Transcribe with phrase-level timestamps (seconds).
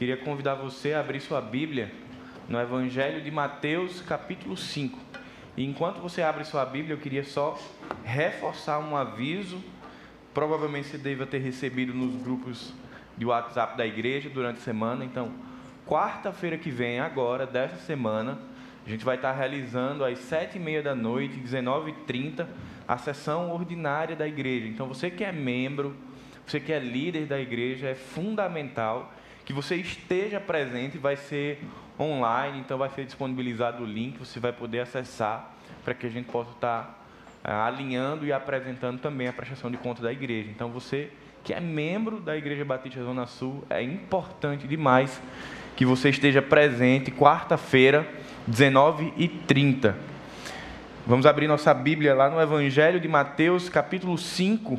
[0.00, 1.92] queria convidar você a abrir sua Bíblia
[2.48, 4.98] no Evangelho de Mateus, capítulo 5.
[5.58, 7.58] E enquanto você abre sua Bíblia, eu queria só
[8.02, 9.62] reforçar um aviso.
[10.32, 12.72] Provavelmente você deva ter recebido nos grupos
[13.18, 15.04] de WhatsApp da igreja durante a semana.
[15.04, 15.32] Então,
[15.86, 18.38] quarta-feira que vem, agora, dessa semana,
[18.86, 22.46] a gente vai estar realizando às sete e meia da noite, 19h30,
[22.88, 24.66] a sessão ordinária da igreja.
[24.66, 25.94] Então, você que é membro,
[26.46, 29.12] você que é líder da igreja, é fundamental
[29.50, 31.60] que você esteja presente, vai ser
[31.98, 36.30] online, então vai ser disponibilizado o link, você vai poder acessar para que a gente
[36.30, 37.04] possa estar
[37.42, 40.48] ah, alinhando e apresentando também a prestação de conta da igreja.
[40.50, 41.10] Então, você
[41.42, 45.20] que é membro da Igreja Batista Zona Sul, é importante demais
[45.74, 48.08] que você esteja presente quarta-feira,
[48.48, 49.96] 19h30.
[51.04, 54.78] Vamos abrir nossa Bíblia lá no Evangelho de Mateus, capítulo 5,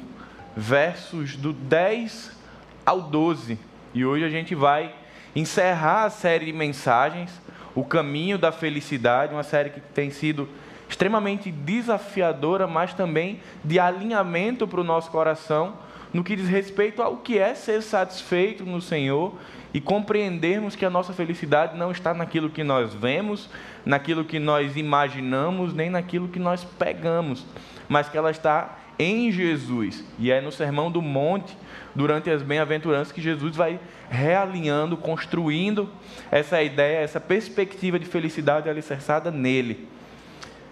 [0.56, 2.40] versos do 10
[2.86, 3.71] ao 12.
[3.94, 4.94] E hoje a gente vai
[5.36, 7.42] encerrar a série de mensagens,
[7.74, 10.48] O Caminho da Felicidade, uma série que tem sido
[10.90, 15.74] extremamente desafiadora, mas também de alinhamento para o nosso coração
[16.14, 19.34] no que diz respeito ao que é ser satisfeito no Senhor
[19.74, 23.50] e compreendermos que a nossa felicidade não está naquilo que nós vemos,
[23.86, 27.46] naquilo que nós imaginamos, nem naquilo que nós pegamos,
[27.88, 30.04] mas que ela está em Jesus.
[30.20, 31.58] E é no Sermão do Monte,
[31.96, 35.90] durante as bem-aventuranças, que Jesus vai realinhando, construindo
[36.32, 39.88] essa ideia, essa perspectiva de felicidade alicerçada nele.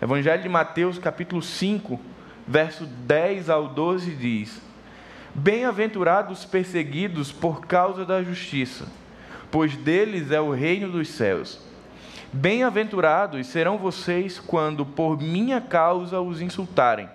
[0.01, 1.99] Evangelho de Mateus, capítulo 5,
[2.47, 4.61] verso 10 ao 12 diz:
[5.35, 8.87] Bem-aventurados perseguidos por causa da justiça,
[9.51, 11.61] pois deles é o reino dos céus.
[12.31, 17.09] Bem-aventurados serão vocês quando por minha causa os insultarem,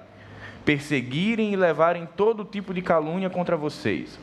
[0.65, 4.19] perseguirem e levarem todo tipo de calúnia contra vocês.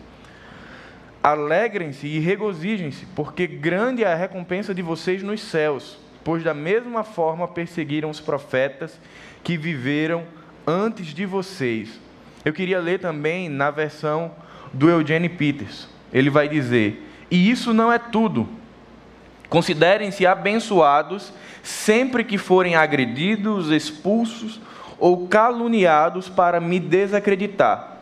[1.24, 7.04] Alegrem-se e regozijem-se, porque grande é a recompensa de vocês nos céus, pois da mesma
[7.04, 9.00] forma perseguiram os profetas
[9.44, 10.24] que viveram
[10.66, 12.00] antes de vocês.
[12.44, 14.32] Eu queria ler também na versão
[14.74, 15.88] do Eugene Peters.
[16.12, 18.50] Ele vai dizer: E isso não é tudo.
[19.48, 21.32] Considerem-se abençoados
[21.62, 24.60] sempre que forem agredidos, expulsos
[25.02, 27.98] ou caluniados para me desacreditar.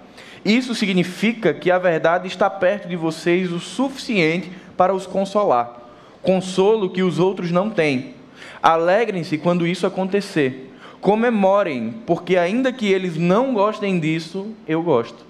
[0.45, 5.79] Isso significa que a verdade está perto de vocês o suficiente para os consolar.
[6.21, 8.13] Consolo que os outros não têm.
[8.61, 10.69] Alegrem-se quando isso acontecer
[11.01, 15.25] Comemorem, porque ainda que eles não gostem disso, eu gosto.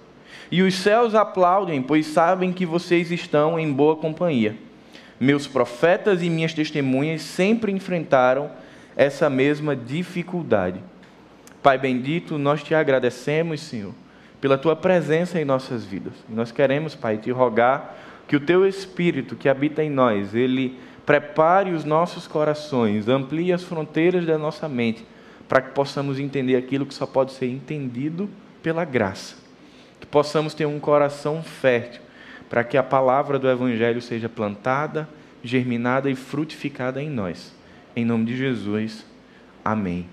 [0.52, 4.56] E os céus aplaudem, pois sabem que vocês estão em boa companhia.
[5.20, 8.50] Meus profetas e minhas testemunhas sempre enfrentaram
[8.96, 10.80] essa mesma dificuldade.
[11.62, 13.94] Pai bendito, nós te agradecemos, Senhor,
[14.40, 16.14] pela tua presença em nossas vidas.
[16.30, 17.96] Nós queremos, Pai, te rogar
[18.28, 23.64] que o teu espírito que habita em nós, ele prepare os nossos corações, amplie as
[23.64, 25.06] fronteiras da nossa mente
[25.50, 28.30] para que possamos entender aquilo que só pode ser entendido
[28.62, 29.36] pela graça.
[30.00, 32.02] Que possamos ter um coração fértil,
[32.48, 35.10] para que a palavra do Evangelho seja plantada,
[35.44, 37.52] germinada e frutificada em nós.
[37.96, 39.04] Em nome de Jesus,
[39.66, 40.08] amém.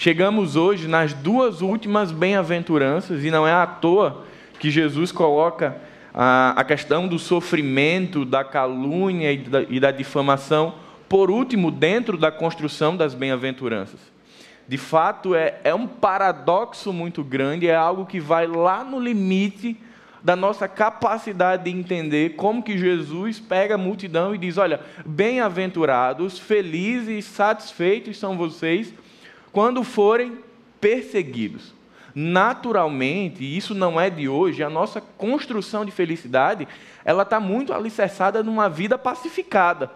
[0.00, 4.24] Chegamos hoje nas duas últimas bem-aventuranças, e não é à toa
[4.60, 5.76] que Jesus coloca
[6.14, 10.74] a, questão do sofrimento, da calúnia e da, e da difamação,
[11.08, 13.98] por último, dentro da construção das bem-aventuranças.
[14.68, 19.76] De fato é, é um paradoxo muito grande, é algo que vai lá no limite
[20.22, 26.38] da nossa capacidade de entender como que Jesus pega a multidão e diz: Olha, bem-aventurados,
[26.38, 28.94] felizes, satisfeitos são vocês
[29.52, 30.38] quando forem
[30.80, 31.74] perseguidos.
[32.14, 36.66] Naturalmente, e isso não é de hoje, a nossa construção de felicidade
[37.04, 39.90] ela está muito alicerçada numa vida pacificada,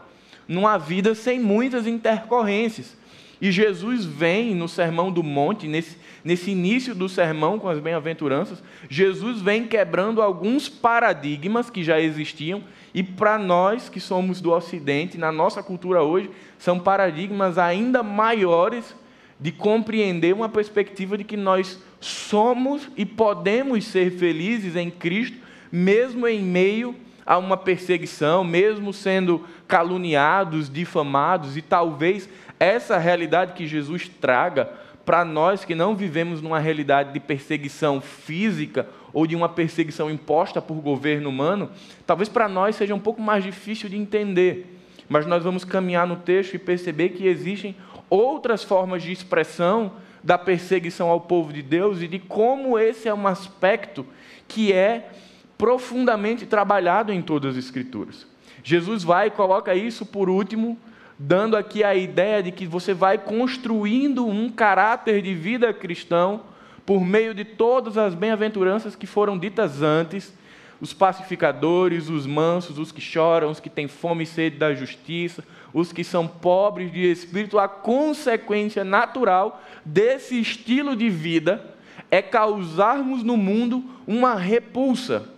[0.47, 2.97] numa vida sem muitas intercorrências.
[3.41, 8.63] E Jesus vem no Sermão do Monte, nesse, nesse início do sermão com as bem-aventuranças,
[8.89, 12.63] Jesus vem quebrando alguns paradigmas que já existiam,
[12.95, 18.95] e para nós que somos do Ocidente, na nossa cultura hoje, são paradigmas ainda maiores
[19.43, 25.37] de compreender uma perspectiva de que nós somos e podemos ser felizes em Cristo,
[25.71, 26.95] mesmo em meio
[27.27, 32.29] a uma perseguição, mesmo sendo caluniados, difamados e talvez
[32.61, 34.71] essa realidade que Jesus traga
[35.05, 40.63] para nós que não vivemos numa realidade de perseguição física ou de uma perseguição imposta
[40.63, 41.69] por governo humano,
[42.07, 44.79] talvez para nós seja um pouco mais difícil de entender.
[45.09, 47.75] Mas nós vamos caminhar no texto e perceber que existem
[48.13, 49.93] outras formas de expressão
[50.23, 54.07] da perseguição ao povo de Deus e de como esse é um aspecto
[54.47, 55.09] que é
[55.57, 58.27] profundamente trabalhado em todas as Escrituras.
[58.63, 60.79] Jesus vai e coloca isso por último,
[61.19, 66.43] dando aqui a ideia de que você vai construindo um caráter de vida cristão
[66.85, 70.35] por meio de todas as bem-aventuranças que foram ditas antes,
[70.83, 75.43] os pacificadores, os mansos, os que choram, os que têm fome e sede da justiça,
[75.73, 81.75] os que são pobres de espírito, a consequência natural desse estilo de vida
[82.11, 85.29] é causarmos no mundo uma repulsa,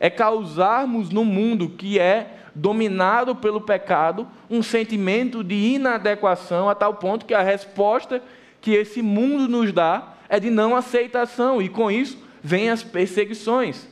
[0.00, 6.94] é causarmos no mundo que é dominado pelo pecado um sentimento de inadequação a tal
[6.94, 8.20] ponto que a resposta
[8.60, 13.88] que esse mundo nos dá é de não aceitação, e com isso vêm as perseguições.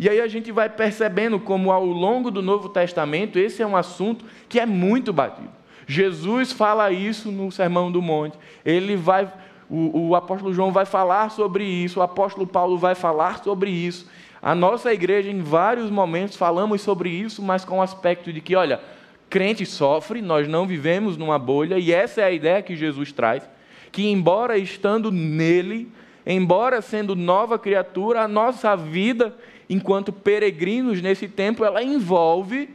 [0.00, 3.76] E aí a gente vai percebendo como ao longo do Novo Testamento esse é um
[3.76, 5.50] assunto que é muito batido.
[5.86, 8.38] Jesus fala isso no Sermão do Monte.
[8.64, 9.30] Ele vai,
[9.68, 14.08] o, o apóstolo João vai falar sobre isso, o apóstolo Paulo vai falar sobre isso.
[14.40, 18.56] A nossa igreja, em vários momentos, falamos sobre isso, mas com o aspecto de que,
[18.56, 18.80] olha,
[19.28, 23.46] crente sofre, nós não vivemos numa bolha, e essa é a ideia que Jesus traz
[23.92, 25.90] que, embora estando nele,
[26.24, 29.34] embora sendo nova criatura, a nossa vida,
[29.70, 32.68] enquanto peregrinos nesse tempo, ela envolve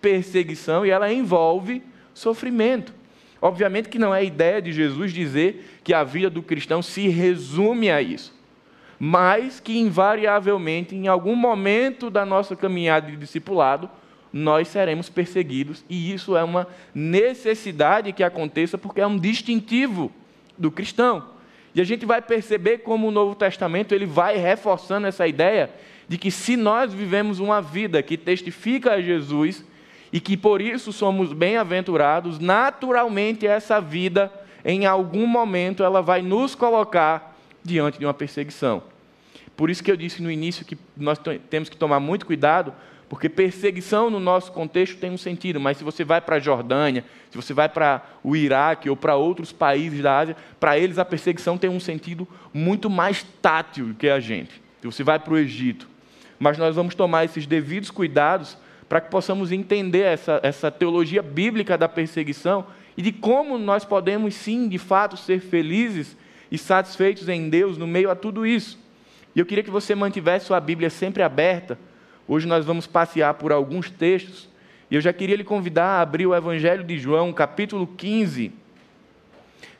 [0.00, 1.82] perseguição e ela envolve
[2.14, 2.94] sofrimento.
[3.42, 7.08] Obviamente que não é a ideia de Jesus dizer que a vida do cristão se
[7.08, 8.32] resume a isso,
[9.00, 13.90] mas que invariavelmente, em algum momento da nossa caminhada de discipulado,
[14.32, 20.12] nós seremos perseguidos, e isso é uma necessidade que aconteça, porque é um distintivo
[20.56, 21.30] do cristão.
[21.74, 25.70] E a gente vai perceber como o Novo Testamento ele vai reforçando essa ideia
[26.08, 29.64] de que se nós vivemos uma vida que testifica a Jesus
[30.12, 34.32] e que por isso somos bem-aventurados, naturalmente essa vida,
[34.64, 38.82] em algum momento, ela vai nos colocar diante de uma perseguição.
[39.54, 41.20] Por isso que eu disse no início que nós
[41.50, 42.72] temos que tomar muito cuidado
[43.08, 47.04] porque perseguição no nosso contexto tem um sentido, mas se você vai para a Jordânia,
[47.30, 51.04] se você vai para o Iraque ou para outros países da Ásia, para eles a
[51.04, 54.60] perseguição tem um sentido muito mais tátil que a gente.
[54.80, 55.88] Se você vai para o Egito.
[56.38, 58.56] Mas nós vamos tomar esses devidos cuidados
[58.88, 64.34] para que possamos entender essa, essa teologia bíblica da perseguição e de como nós podemos,
[64.34, 66.16] sim, de fato, ser felizes
[66.50, 68.78] e satisfeitos em Deus no meio a tudo isso.
[69.34, 71.78] E eu queria que você mantivesse sua Bíblia sempre aberta
[72.30, 74.50] Hoje nós vamos passear por alguns textos
[74.90, 78.52] e eu já queria lhe convidar a abrir o Evangelho de João, capítulo 15,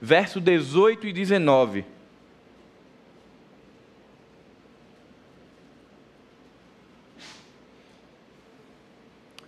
[0.00, 1.84] verso 18 e 19.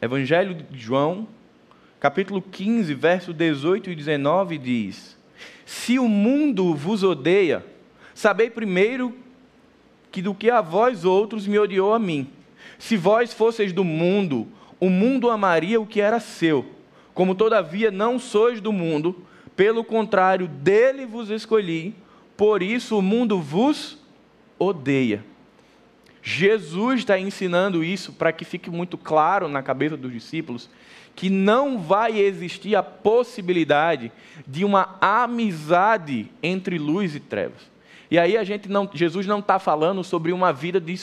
[0.02, 1.28] Evangelho de João,
[1.98, 5.18] capítulo 15, verso 18 e 19 diz:
[5.66, 7.62] Se o mundo vos odeia,
[8.14, 9.14] sabei primeiro
[10.10, 12.28] que do que a vós outros me odiou a mim.
[12.78, 14.48] Se vós fosseis do mundo,
[14.80, 16.64] o mundo amaria o que era seu.
[17.12, 19.22] Como todavia não sois do mundo,
[19.54, 21.94] pelo contrário, dele vos escolhi,
[22.38, 23.98] por isso o mundo vos
[24.58, 25.22] odeia.
[26.22, 30.68] Jesus está ensinando isso para que fique muito claro na cabeça dos discípulos
[31.16, 34.12] que não vai existir a possibilidade
[34.46, 37.70] de uma amizade entre luz e trevas.
[38.10, 40.94] E aí a gente não, Jesus não está falando sobre uma vida de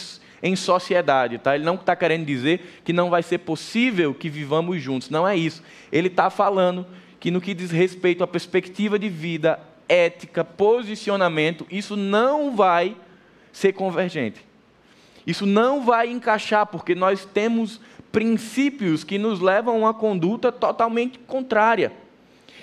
[0.42, 1.56] em sociedade, tá?
[1.56, 5.36] Ele não está querendo dizer que não vai ser possível que vivamos juntos, não é
[5.36, 5.64] isso.
[5.92, 6.86] Ele está falando
[7.19, 9.59] que no que diz respeito à perspectiva de vida,
[9.90, 12.95] ética, posicionamento, isso não vai
[13.52, 14.46] ser convergente.
[15.28, 17.81] Isso não vai encaixar, porque nós temos
[18.14, 21.92] princípios que nos levam a uma conduta totalmente contrária.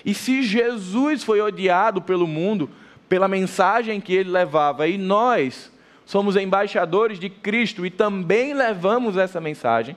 [0.03, 2.71] E se Jesus foi odiado pelo mundo
[3.07, 5.71] pela mensagem que ele levava, e nós
[6.07, 9.95] somos embaixadores de Cristo e também levamos essa mensagem.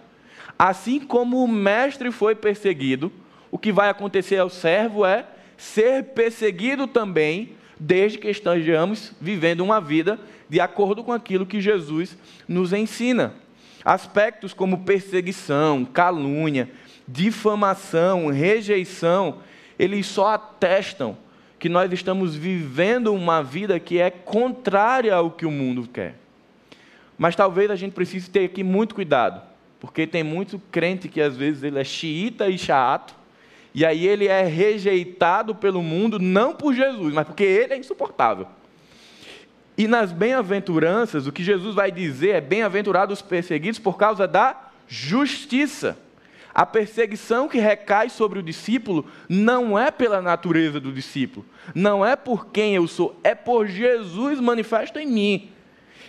[0.60, 3.12] Assim como o mestre foi perseguido,
[3.50, 9.80] o que vai acontecer ao servo é ser perseguido também, desde que estejamos vivendo uma
[9.80, 13.34] vida de acordo com aquilo que Jesus nos ensina.
[13.84, 16.70] Aspectos como perseguição, calúnia,
[17.08, 19.40] difamação, rejeição,
[19.78, 21.18] eles só atestam
[21.60, 26.16] que nós estamos vivendo uma vida que é contrária ao que o mundo quer.
[27.18, 29.42] Mas talvez a gente precise ter aqui muito cuidado,
[29.80, 33.16] porque tem muito crente que às vezes ele é xiita e chato,
[33.74, 38.48] e aí ele é rejeitado pelo mundo, não por Jesus, mas porque ele é insuportável.
[39.78, 44.70] E nas bem-aventuranças, o que Jesus vai dizer é: bem-aventurados os perseguidos por causa da
[44.88, 45.98] justiça.
[46.54, 52.16] A perseguição que recai sobre o discípulo não é pela natureza do discípulo, não é
[52.16, 55.52] por quem eu sou, é por Jesus manifesto em mim.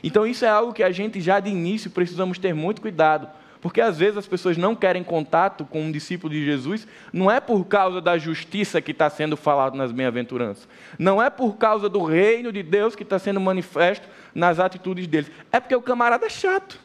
[0.03, 3.29] Então isso é algo que a gente já de início precisamos ter muito cuidado,
[3.61, 7.41] Porque às vezes as pessoas não querem contato com um discípulo de Jesus, não é
[7.41, 12.03] por causa da justiça que está sendo falado nas bem-aventuranças, não é por causa do
[12.03, 16.31] reino de Deus que está sendo manifesto nas atitudes deles, é porque o camarada é
[16.31, 16.79] chato.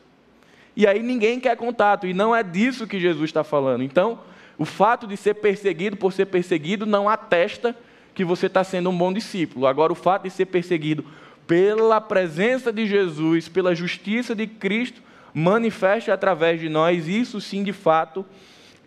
[0.76, 3.84] E aí ninguém quer contato, e não é disso que Jesus está falando.
[3.84, 4.20] Então,
[4.58, 7.76] o fato de ser perseguido por ser perseguido não atesta
[8.16, 9.68] que você está sendo um bom discípulo.
[9.68, 11.06] Agora, o fato de ser perseguido
[11.46, 15.02] pela presença de Jesus, pela justiça de Cristo,
[15.34, 18.26] manifeste através de nós, isso sim, de fato,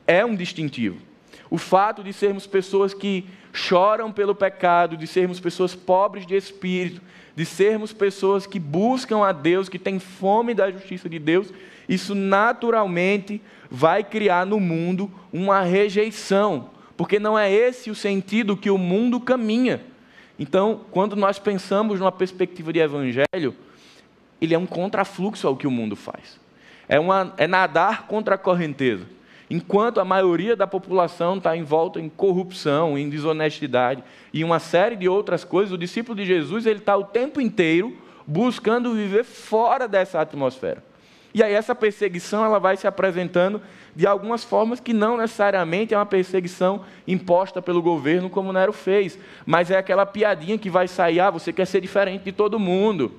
[0.06, 0.98] é um distintivo.
[1.50, 7.00] O fato de sermos pessoas que choram pelo pecado, de sermos pessoas pobres de espírito,
[7.34, 11.52] de sermos pessoas que buscam a Deus, que têm fome da justiça de Deus,
[11.88, 18.70] isso naturalmente vai criar no mundo uma rejeição, porque não é esse o sentido que
[18.70, 19.82] o mundo caminha.
[20.38, 23.54] Então, quando nós pensamos numa perspectiva de evangelho,
[24.40, 26.38] ele é um contrafluxo ao que o mundo faz.
[26.88, 29.06] É, uma, é nadar contra a correnteza.
[29.48, 34.02] Enquanto a maioria da população está envolta em corrupção, em desonestidade
[34.32, 37.96] e uma série de outras coisas, o discípulo de Jesus ele está o tempo inteiro
[38.26, 40.82] buscando viver fora dessa atmosfera.
[41.32, 43.60] E aí essa perseguição ela vai se apresentando
[43.94, 49.18] de algumas formas que não necessariamente é uma perseguição imposta pelo governo, como Nero fez,
[49.44, 53.12] mas é aquela piadinha que vai sair, ah, você quer ser diferente de todo mundo.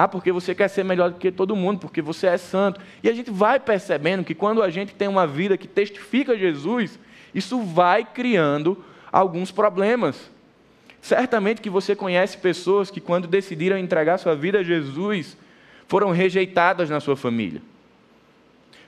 [0.00, 2.80] Ah, porque você quer ser melhor do que todo mundo, porque você é santo.
[3.02, 7.00] E a gente vai percebendo que quando a gente tem uma vida que testifica Jesus,
[7.34, 8.78] isso vai criando
[9.10, 10.30] alguns problemas.
[11.02, 15.36] Certamente que você conhece pessoas que, quando decidiram entregar sua vida a Jesus,
[15.88, 17.60] foram rejeitadas na sua família.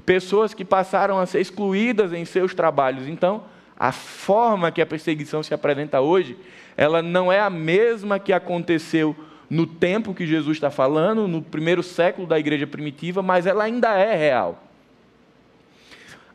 [0.06, 3.08] Pessoas que passaram a ser excluídas em seus trabalhos.
[3.08, 3.42] Então,
[3.76, 6.38] a forma que a perseguição se apresenta hoje,
[6.76, 9.16] ela não é a mesma que aconteceu
[9.50, 13.88] no tempo que Jesus está falando, no primeiro século da igreja primitiva, mas ela ainda
[13.98, 14.62] é real.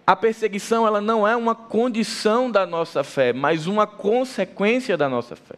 [0.06, 5.36] A perseguição ela não é uma condição da nossa fé, mas uma consequência da nossa
[5.36, 5.56] fé.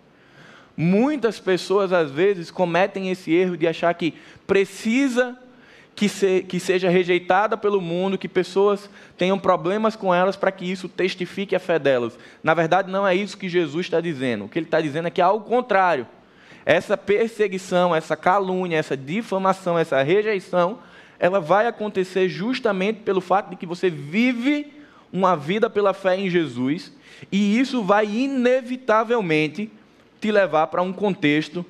[0.77, 4.13] Muitas pessoas, às vezes, cometem esse erro de achar que
[4.45, 5.35] precisa
[5.95, 8.87] que, se, que seja rejeitada pelo mundo, que pessoas
[9.17, 12.17] tenham problemas com elas para que isso testifique a fé delas.
[12.43, 14.45] Na verdade, não é isso que Jesus está dizendo.
[14.45, 16.05] O que ele está dizendo é que é ao contrário
[16.67, 20.79] essa perseguição, essa calúnia, essa difamação, essa rejeição,
[21.17, 24.74] ela vai acontecer justamente pelo fato de que você vive
[25.12, 26.91] uma vida pela fé em Jesus,
[27.31, 29.71] e isso vai inevitavelmente
[30.19, 31.65] te levar para um contexto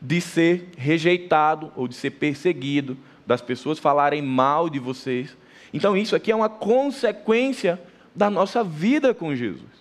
[0.00, 5.36] de ser rejeitado ou de ser perseguido, das pessoas falarem mal de vocês.
[5.70, 7.78] Então, isso aqui é uma consequência
[8.14, 9.73] da nossa vida com Jesus.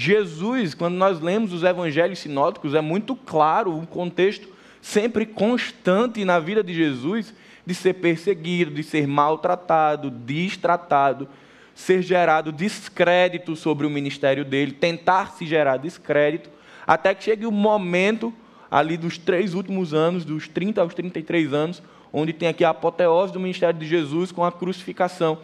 [0.00, 4.48] Jesus, quando nós lemos os evangelhos sinóticos, é muito claro o contexto
[4.80, 7.34] sempre constante na vida de Jesus
[7.66, 11.28] de ser perseguido, de ser maltratado, distratado,
[11.74, 16.48] ser gerado descrédito sobre o ministério dele, tentar se gerar descrédito,
[16.86, 18.32] até que chegue o momento
[18.70, 23.32] ali dos três últimos anos, dos 30 aos 33 anos, onde tem aqui a apoteose
[23.32, 25.40] do ministério de Jesus com a crucificação.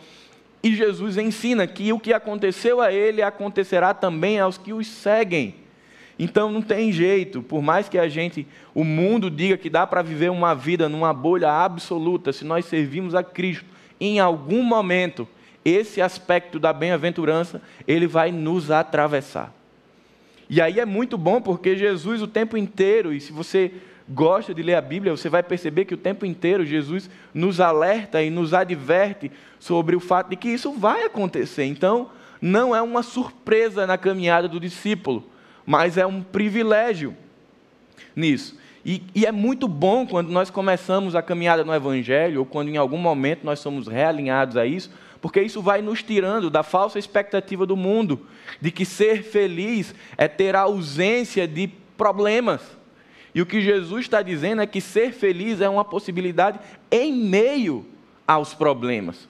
[0.65, 5.57] E Jesus ensina que o que aconteceu a ele acontecerá também aos que os seguem.
[6.19, 10.01] Então não tem jeito, por mais que a gente, o mundo diga que dá para
[10.01, 13.67] viver uma vida numa bolha absoluta, se nós servimos a Cristo,
[14.01, 15.29] em algum momento,
[15.63, 19.53] esse aspecto da bem-aventurança, ele vai nos atravessar.
[20.49, 23.71] E aí é muito bom porque Jesus o tempo inteiro, e se você
[24.09, 28.23] gosta de ler a Bíblia, você vai perceber que o tempo inteiro Jesus nos alerta
[28.23, 31.65] e nos adverte sobre o fato de que isso vai acontecer.
[31.65, 35.25] Então, não é uma surpresa na caminhada do discípulo,
[35.65, 37.17] mas é um privilégio
[38.15, 38.59] nisso.
[38.85, 42.77] E, e, é muito bom quando nós começamos a caminhada no Evangelho, ou quando em
[42.77, 44.91] algum momento nós somos realinhados a isso,
[45.23, 48.27] porque isso vai nos tirando da falsa expectativa do mundo,
[48.61, 52.61] de que ser feliz é ter ausência de problemas.
[53.35, 56.61] E o que Jesus está dizendo é que ser feliz é uma possibilidade
[56.91, 57.85] em meio
[58.27, 59.29] aos problemas.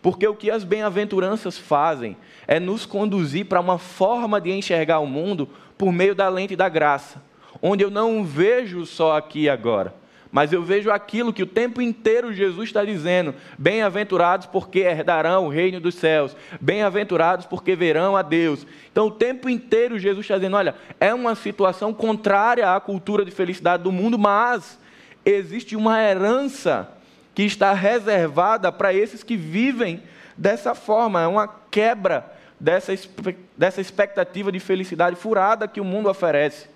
[0.00, 2.16] Porque o que as bem-aventuranças fazem
[2.46, 6.68] é nos conduzir para uma forma de enxergar o mundo por meio da lente da
[6.68, 7.22] graça,
[7.60, 9.94] onde eu não vejo só aqui agora,
[10.32, 15.50] mas eu vejo aquilo que o tempo inteiro Jesus está dizendo: bem-aventurados porque herdarão o
[15.50, 18.66] reino dos céus, bem-aventurados porque verão a Deus.
[18.90, 23.30] Então, o tempo inteiro Jesus está dizendo: olha, é uma situação contrária à cultura de
[23.30, 24.78] felicidade do mundo, mas
[25.22, 26.90] existe uma herança
[27.34, 30.02] que está reservada para esses que vivem
[30.34, 32.94] dessa forma, é uma quebra dessa,
[33.56, 36.68] dessa expectativa de felicidade furada que o mundo oferece.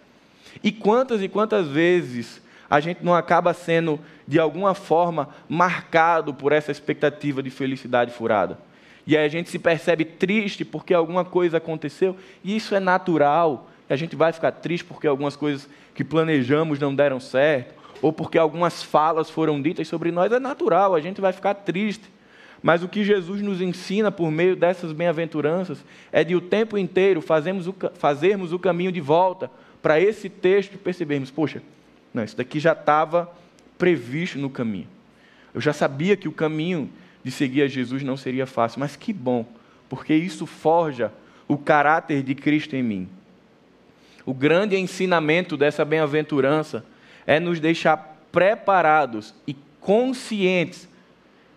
[0.62, 6.52] E quantas e quantas vezes a gente não acaba sendo, de alguma forma, marcado por
[6.52, 8.58] essa expectativa de felicidade furada.
[9.06, 13.70] E aí a gente se percebe triste porque alguma coisa aconteceu, e isso é natural.
[13.88, 18.36] A gente vai ficar triste porque algumas coisas que planejamos não deram certo, ou porque
[18.36, 22.16] algumas falas foram ditas sobre nós, é natural, a gente vai ficar triste.
[22.62, 27.20] Mas o que Jesus nos ensina por meio dessas bem-aventuranças é de o tempo inteiro
[27.20, 31.62] fazermos o, fazermos o caminho de volta para esse texto e percebermos, poxa,
[32.12, 33.30] não, isso daqui já estava
[33.76, 34.88] previsto no caminho.
[35.52, 36.90] Eu já sabia que o caminho
[37.22, 39.46] de seguir a Jesus não seria fácil, mas que bom,
[39.88, 41.12] porque isso forja
[41.48, 43.08] o caráter de Cristo em mim.
[44.24, 46.84] O grande ensinamento dessa bem-aventurança
[47.26, 50.88] é nos deixar preparados e conscientes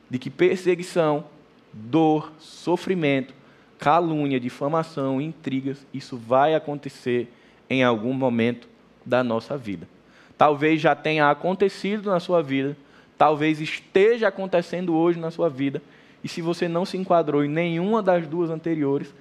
[0.09, 1.25] de que perseguição,
[1.73, 3.33] dor, sofrimento,
[3.77, 7.31] calúnia, difamação, intrigas, isso vai acontecer
[7.69, 8.67] em algum momento
[9.05, 9.87] da nossa vida.
[10.39, 12.77] Talvez já tenha acontecido na sua vida,
[13.17, 15.81] talvez esteja acontecendo hoje na sua vida,
[16.23, 19.13] e se você não se enquadrou em nenhuma das duas anteriores,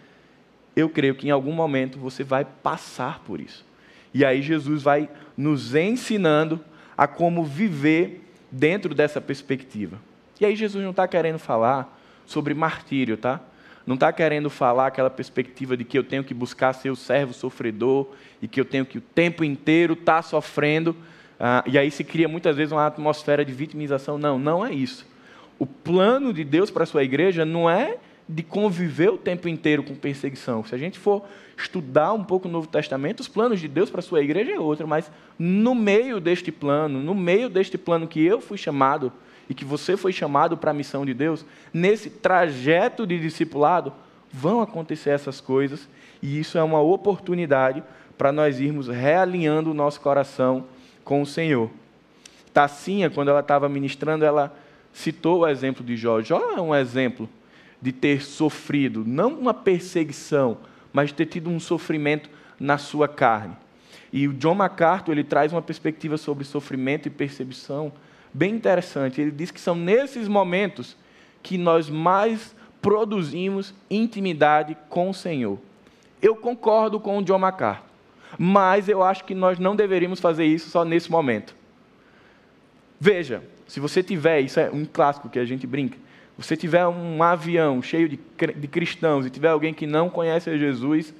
[0.76, 3.66] eu creio que em algum momento você vai passar por isso.
[4.14, 6.60] E aí Jesus vai nos ensinando
[6.96, 9.98] a como viver dentro dessa perspectiva.
[10.40, 13.40] E aí Jesus não está querendo falar sobre martírio, tá?
[13.88, 17.32] Não está querendo falar aquela perspectiva de que eu tenho que buscar ser o servo
[17.32, 18.08] sofredor
[18.42, 20.94] e que eu tenho que o tempo inteiro estar tá sofrendo.
[21.40, 24.18] Ah, e aí se cria muitas vezes uma atmosfera de vitimização.
[24.18, 25.06] Não, não é isso.
[25.58, 27.96] O plano de Deus para a sua igreja não é
[28.28, 30.62] de conviver o tempo inteiro com perseguição.
[30.66, 31.24] Se a gente for
[31.56, 34.60] estudar um pouco o Novo Testamento, os planos de Deus para a sua igreja é
[34.60, 39.10] outro, mas no meio deste plano, no meio deste plano que eu fui chamado
[39.48, 43.92] e que você foi chamado para a missão de Deus, nesse trajeto de discipulado,
[44.32, 45.88] vão acontecer essas coisas,
[46.22, 47.82] e isso é uma oportunidade
[48.16, 50.64] para nós irmos realinhando o nosso coração
[51.04, 51.70] com o Senhor.
[52.52, 54.54] Tacinha, quando ela estava ministrando, ela
[54.92, 56.20] citou o exemplo de Jó.
[56.20, 57.28] Jó é um exemplo
[57.80, 60.58] de ter sofrido, não uma perseguição,
[60.92, 62.28] mas de ter tido um sofrimento
[62.58, 63.56] na sua carne.
[64.12, 67.92] E o John MacArthur ele traz uma perspectiva sobre sofrimento e percepção
[68.32, 69.20] bem interessante.
[69.20, 70.96] Ele diz que são nesses momentos
[71.42, 75.58] que nós mais produzimos intimidade com o Senhor.
[76.20, 77.84] Eu concordo com o John MacArthur,
[78.38, 81.54] mas eu acho que nós não deveríamos fazer isso só nesse momento.
[83.00, 85.96] Veja, se você tiver, isso é um clássico que a gente brinca,
[86.36, 88.18] você tiver um avião cheio de,
[88.56, 91.12] de cristãos e tiver alguém que não conhece a Jesus,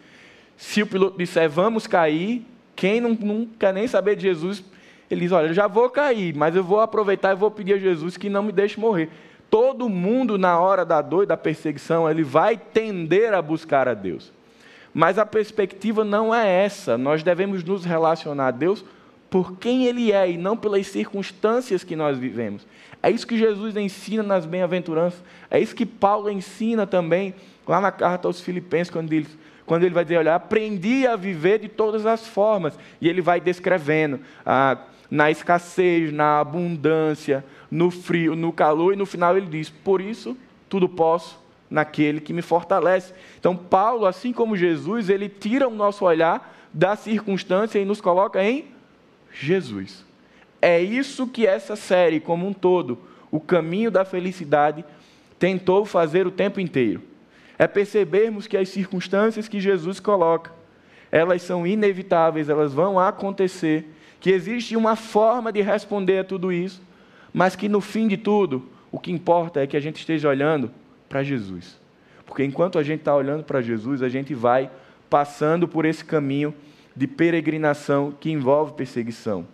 [0.57, 2.45] se o piloto disser vamos cair,
[2.75, 4.65] quem não, não quer nem saber de Jesus
[5.11, 7.79] ele diz: Olha, eu já vou cair, mas eu vou aproveitar e vou pedir a
[7.79, 9.11] Jesus que não me deixe morrer.
[9.51, 13.95] Todo mundo, na hora da dor e da perseguição, ele vai tender a buscar a
[13.95, 14.33] Deus.
[14.93, 16.99] Mas a perspectiva não é essa.
[16.99, 18.85] Nós devemos nos relacionar a Deus
[19.31, 22.67] por quem Ele é e não pelas circunstâncias que nós vivemos.
[23.03, 25.23] É isso que Jesus ensina nas bem-aventuranças.
[25.51, 27.35] É isso que Paulo ensina também
[27.67, 29.27] lá na carta aos Filipenses, quando ele,
[29.67, 32.79] quando ele vai dizer: Olha, aprendi a viver de todas as formas.
[33.01, 34.21] E ele vai descrevendo.
[34.45, 34.79] Ah,
[35.11, 40.37] na escassez, na abundância, no frio, no calor, e no final ele diz: Por isso
[40.69, 41.39] tudo posso
[41.71, 43.13] naquele que me fortalece.
[43.39, 48.43] Então, Paulo, assim como Jesus, ele tira o nosso olhar da circunstância e nos coloca
[48.43, 48.67] em
[49.33, 50.05] Jesus.
[50.61, 52.99] É isso que essa série, como um todo,
[53.31, 54.85] o caminho da felicidade,
[55.39, 57.03] tentou fazer o tempo inteiro.
[57.59, 60.53] É percebermos que as circunstâncias que Jesus coloca,
[61.11, 63.87] elas são inevitáveis, elas vão acontecer
[64.21, 66.83] que existe uma forma de responder a tudo isso,
[67.33, 70.71] mas que no fim de tudo, o que importa é que a gente esteja olhando
[71.09, 71.79] para Jesus.
[72.27, 74.71] Porque enquanto a gente está olhando para Jesus, a gente vai
[75.09, 76.55] passando por esse caminho
[76.95, 79.47] de peregrinação que envolve perseguição.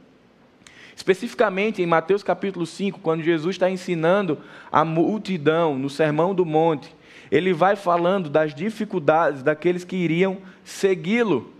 [0.96, 4.38] Especificamente em Mateus capítulo 5, quando Jesus está ensinando
[4.70, 6.94] a multidão no Sermão do Monte,
[7.30, 11.52] ele vai falando das dificuldades daqueles que iriam segui-lo.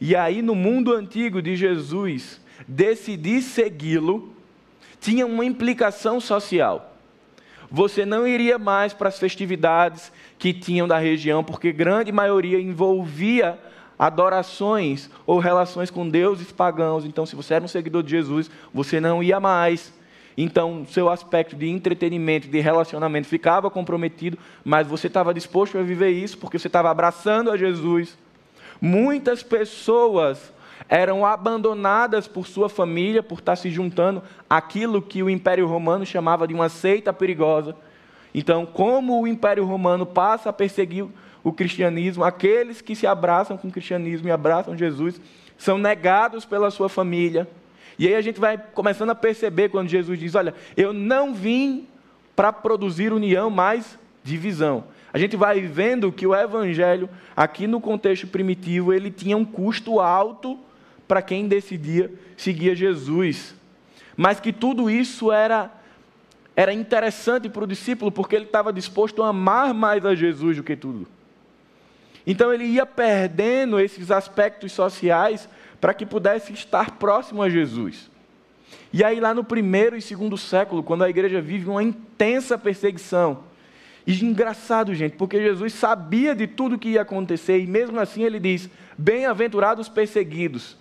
[0.00, 4.34] E aí, no mundo antigo de Jesus, decidir segui-lo
[5.00, 6.94] tinha uma implicação social.
[7.70, 13.58] Você não iria mais para as festividades que tinham da região, porque grande maioria envolvia
[13.98, 17.04] adorações ou relações com deuses pagãos.
[17.04, 19.92] Então, se você era um seguidor de Jesus, você não ia mais.
[20.36, 26.10] Então, seu aspecto de entretenimento, de relacionamento ficava comprometido, mas você estava disposto a viver
[26.10, 28.16] isso porque você estava abraçando a Jesus.
[28.80, 30.52] Muitas pessoas
[30.88, 36.46] eram abandonadas por sua família, por estar se juntando àquilo que o Império Romano chamava
[36.46, 37.74] de uma seita perigosa.
[38.34, 41.06] Então, como o Império Romano passa a perseguir
[41.42, 45.20] o cristianismo, aqueles que se abraçam com o cristianismo e abraçam Jesus
[45.56, 47.48] são negados pela sua família.
[47.98, 51.86] E aí a gente vai começando a perceber quando Jesus diz: Olha, eu não vim
[52.34, 54.84] para produzir união, mas divisão.
[55.12, 59.98] A gente vai vendo que o evangelho, aqui no contexto primitivo, ele tinha um custo
[59.98, 60.58] alto
[61.06, 63.54] para quem decidia seguir Jesus.
[64.16, 65.72] Mas que tudo isso era
[66.58, 70.62] era interessante para o discípulo porque ele estava disposto a amar mais a Jesus do
[70.62, 71.06] que tudo.
[72.26, 75.48] Então ele ia perdendo esses aspectos sociais
[75.80, 78.10] para que pudesse estar próximo a Jesus.
[78.92, 83.44] E aí, lá no primeiro e segundo século, quando a igreja vive uma intensa perseguição,
[84.06, 88.38] e engraçado, gente, porque Jesus sabia de tudo que ia acontecer, e mesmo assim ele
[88.40, 90.76] diz: Bem-aventurados perseguidos.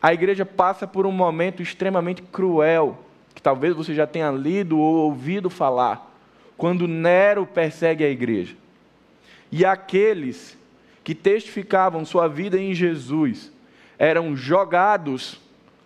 [0.00, 2.98] A igreja passa por um momento extremamente cruel,
[3.34, 6.14] que talvez você já tenha lido ou ouvido falar,
[6.56, 8.56] quando Nero persegue a igreja.
[9.50, 10.56] E aqueles
[11.04, 13.52] que testificavam sua vida em Jesus
[13.98, 15.40] eram jogados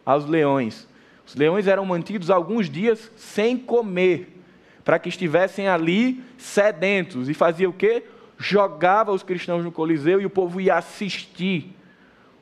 [0.04, 0.88] aos leões.
[1.26, 4.36] Os leões eram mantidos alguns dias sem comer,
[4.84, 7.28] para que estivessem ali sedentos.
[7.28, 8.02] E fazia o quê?
[8.38, 11.76] Jogava os cristãos no Coliseu e o povo ia assistir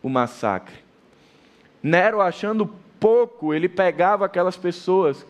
[0.02, 0.87] o massacre.
[1.82, 2.66] Nero, achando
[2.98, 5.24] pouco, ele pegava aquelas pessoas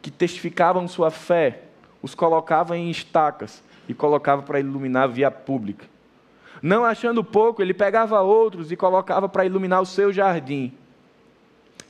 [0.00, 1.62] que testificavam sua fé,
[2.02, 5.86] os colocava em estacas e colocava para iluminar a via pública.
[6.62, 10.72] Não achando pouco, ele pegava outros e colocava para iluminar o seu jardim.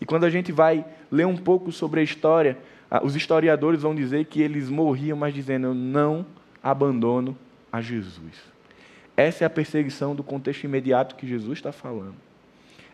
[0.00, 2.58] E quando a gente vai ler um pouco sobre a história,
[3.02, 6.26] os historiadores vão dizer que eles morriam, mas dizendo: Eu não
[6.62, 7.36] abandono
[7.72, 8.34] a Jesus.
[9.16, 12.25] Essa é a perseguição do contexto imediato que Jesus está falando.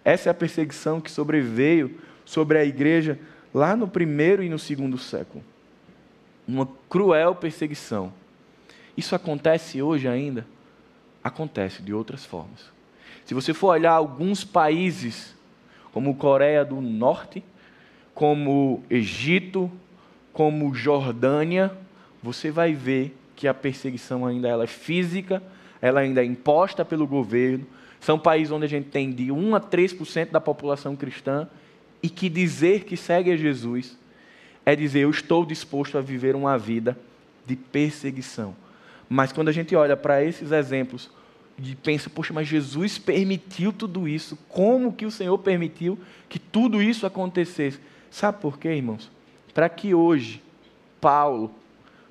[0.04, 3.18] Essa é a perseguição que sobreveio sobre a igreja
[3.54, 5.44] lá no primeiro e no segundo século.
[6.46, 8.12] Uma cruel perseguição.
[8.96, 10.46] Isso acontece hoje ainda?
[11.22, 12.70] Acontece de outras formas.
[13.24, 15.34] Se você for olhar alguns países
[15.92, 17.44] como Coreia do Norte,
[18.14, 19.70] como Egito,
[20.32, 21.72] como Jordânia,
[22.22, 25.42] você vai ver que a perseguição ainda ela é física,
[25.80, 27.66] ela ainda é imposta pelo governo.
[28.02, 31.48] São países onde a gente tem de 1 a 3% da população cristã
[32.02, 33.96] e que dizer que segue a Jesus
[34.66, 36.98] é dizer eu estou disposto a viver uma vida
[37.46, 38.56] de perseguição.
[39.08, 41.10] Mas quando a gente olha para esses exemplos,
[41.56, 44.36] e pensa, poxa, mas Jesus permitiu tudo isso.
[44.48, 45.96] Como que o Senhor permitiu
[46.28, 47.78] que tudo isso acontecesse?
[48.10, 49.12] Sabe por quê, irmãos?
[49.54, 50.42] Para que hoje,
[51.00, 51.52] Paulo,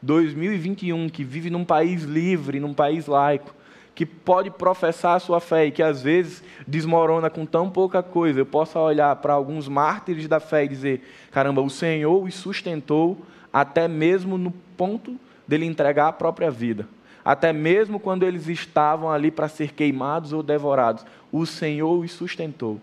[0.01, 3.53] 2021, que vive num país livre, num país laico,
[4.01, 8.39] que pode professar a sua fé e que às vezes desmorona com tão pouca coisa,
[8.39, 13.15] eu possa olhar para alguns mártires da fé e dizer: caramba, o Senhor os sustentou
[13.53, 16.87] até mesmo no ponto dele entregar a própria vida
[17.23, 22.81] até mesmo quando eles estavam ali para ser queimados ou devorados, o Senhor os sustentou.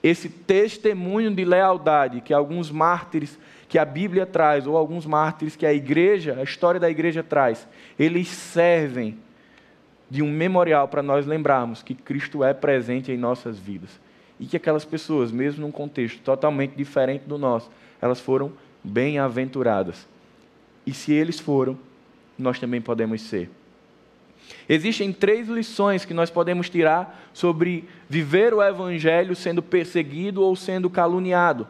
[0.00, 3.36] Esse testemunho de lealdade que alguns mártires
[3.68, 7.66] que a Bíblia traz, ou alguns mártires que a igreja, a história da igreja traz,
[7.98, 9.18] eles servem
[10.14, 13.90] de um memorial para nós lembrarmos que Cristo é presente em nossas vidas.
[14.38, 17.68] E que aquelas pessoas, mesmo num contexto totalmente diferente do nosso,
[18.00, 18.52] elas foram
[18.84, 20.06] bem-aventuradas.
[20.86, 21.76] E se eles foram,
[22.38, 23.50] nós também podemos ser.
[24.68, 30.88] Existem três lições que nós podemos tirar sobre viver o Evangelho sendo perseguido ou sendo
[30.88, 31.66] caluniado.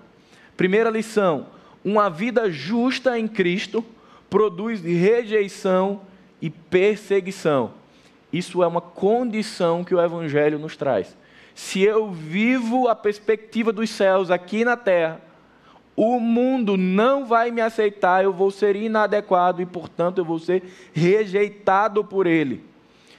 [0.54, 1.46] Primeira lição:
[1.82, 3.82] uma vida justa em Cristo
[4.28, 6.02] produz rejeição
[6.42, 7.82] e perseguição.
[8.34, 11.16] Isso é uma condição que o Evangelho nos traz.
[11.54, 15.20] Se eu vivo a perspectiva dos céus aqui na terra,
[15.94, 20.64] o mundo não vai me aceitar, eu vou ser inadequado e, portanto, eu vou ser
[20.92, 22.74] rejeitado por ele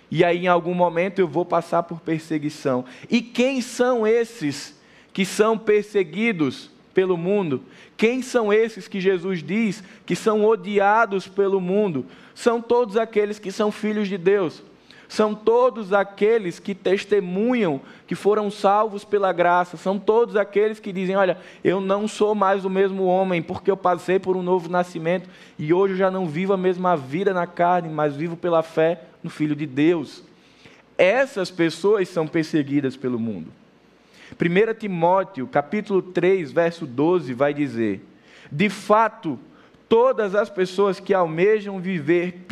[0.10, 2.86] e aí em algum momento eu vou passar por perseguição.
[3.10, 4.80] E quem são esses
[5.12, 7.63] que são perseguidos pelo mundo?
[7.97, 12.06] Quem são esses que Jesus diz que são odiados pelo mundo?
[12.34, 14.63] São todos aqueles que são filhos de Deus.
[15.08, 19.78] São todos aqueles que testemunham que foram salvos pela graça.
[19.78, 23.78] São todos aqueles que dizem: Olha, eu não sou mais o mesmo homem, porque eu
[23.78, 27.46] passei por um novo nascimento e hoje eu já não vivo a mesma vida na
[27.46, 30.24] carne, mas vivo pela fé no Filho de Deus.
[30.98, 33.52] Essas pessoas são perseguidas pelo mundo.
[34.34, 38.04] 1 Timóteo, capítulo 3, verso 12, vai dizer:
[38.52, 39.39] De fato,
[39.88, 42.45] todas as pessoas que almejam viver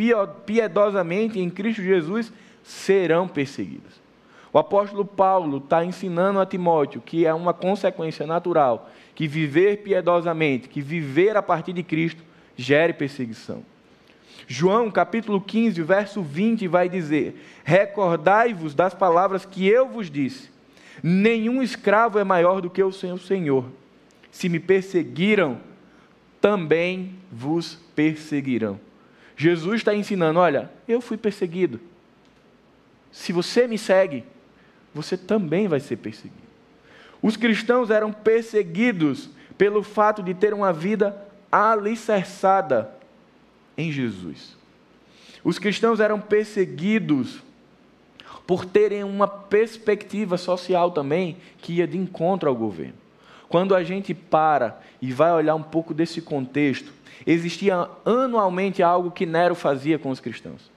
[0.45, 2.31] piedosamente em Cristo Jesus
[2.63, 4.01] serão perseguidas.
[4.51, 10.69] O apóstolo Paulo está ensinando a Timóteo que é uma consequência natural que viver piedosamente,
[10.69, 12.23] que viver a partir de Cristo,
[12.55, 13.63] gere perseguição.
[14.47, 20.51] João capítulo 15, verso 20 vai dizer: Recordai-vos das palavras que eu vos disse,
[21.01, 23.65] Nenhum escravo é maior do que o seu senhor.
[24.31, 25.59] Se me perseguiram,
[26.43, 28.77] também vos perseguirão.
[29.37, 31.79] Jesus está ensinando: olha, eu fui perseguido.
[33.13, 34.25] Se você me segue,
[34.93, 36.43] você também vai ser perseguido.
[37.21, 41.15] Os cristãos eram perseguidos pelo fato de ter uma vida
[41.49, 42.93] alicerçada
[43.77, 44.57] em Jesus.
[45.45, 47.41] Os cristãos eram perseguidos
[48.45, 53.02] por terem uma perspectiva social também que ia de encontro ao governo.
[53.53, 56.91] Quando a gente para e vai olhar um pouco desse contexto,
[57.23, 60.71] existia anualmente algo que Nero fazia com os cristãos.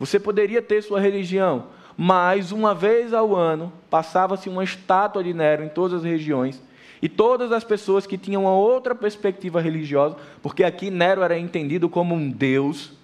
[0.00, 5.62] Você poderia ter sua religião, mas uma vez ao ano passava-se uma estátua de Nero
[5.62, 6.60] em todas as regiões
[7.00, 11.88] e todas as pessoas que tinham uma outra perspectiva religiosa, porque aqui Nero era entendido
[11.88, 12.94] como um deus,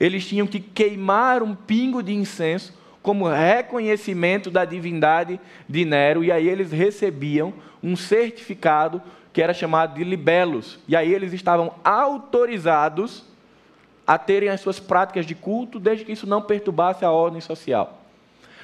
[0.00, 2.72] eles tinham que queimar um pingo de incenso
[3.08, 9.00] como reconhecimento da divindade de Nero, e aí eles recebiam um certificado
[9.32, 13.24] que era chamado de libelos, e aí eles estavam autorizados
[14.06, 17.98] a terem as suas práticas de culto, desde que isso não perturbasse a ordem social.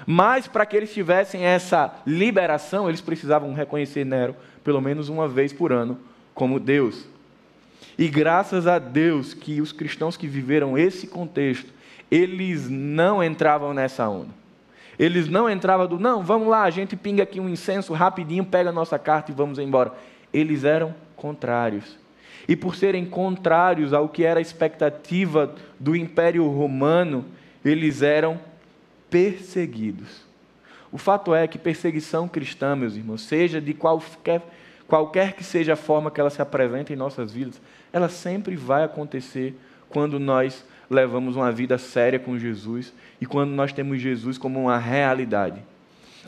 [0.07, 5.55] Mas para que eles tivessem essa liberação, eles precisavam reconhecer Nero pelo menos uma vez
[5.55, 5.99] por ano
[6.35, 7.07] como Deus.
[7.97, 11.73] E graças a Deus que os cristãos que viveram esse contexto,
[12.11, 14.31] eles não entravam nessa onda.
[14.99, 18.71] Eles não entravam do, não, vamos lá, a gente pinga aqui um incenso rapidinho, pega
[18.71, 19.93] a nossa carta e vamos embora.
[20.33, 21.99] Eles eram contrários.
[22.47, 27.25] E por serem contrários ao que era a expectativa do Império Romano,
[27.65, 28.39] eles eram
[29.11, 30.25] perseguidos.
[30.93, 34.43] O fato é que perseguição cristã, meus irmãos, seja de qualquer,
[34.87, 37.61] qualquer que seja a forma que ela se apresenta em nossas vidas,
[37.93, 43.73] ela sempre vai acontecer quando nós levamos uma vida séria com Jesus e quando nós
[43.73, 45.63] temos Jesus como uma realidade.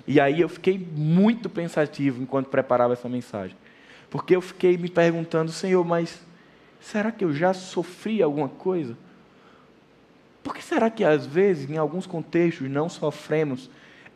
[0.06, 3.56] E aí eu fiquei muito pensativo enquanto preparava essa mensagem.
[4.10, 6.20] Porque eu fiquei me perguntando, Senhor, mas
[6.80, 8.96] será que eu já sofri alguma coisa?
[10.42, 13.68] Por que será que às vezes, em alguns contextos, não sofremos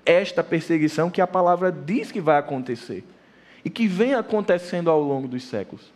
[0.07, 3.05] esta perseguição que a palavra diz que vai acontecer
[3.64, 5.92] e que vem acontecendo ao longo dos séculos?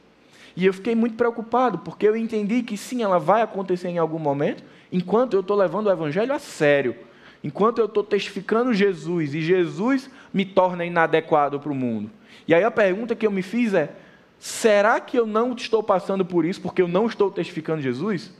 [0.56, 4.18] E eu fiquei muito preocupado, porque eu entendi que sim, ela vai acontecer em algum
[4.18, 4.62] momento,
[4.92, 6.94] enquanto eu estou levando o Evangelho a sério,
[7.42, 12.10] enquanto eu estou testificando Jesus e Jesus me torna inadequado para o mundo.
[12.46, 13.96] E aí a pergunta que eu me fiz é:
[14.38, 18.32] será que eu não estou passando por isso porque eu não estou testificando Jesus?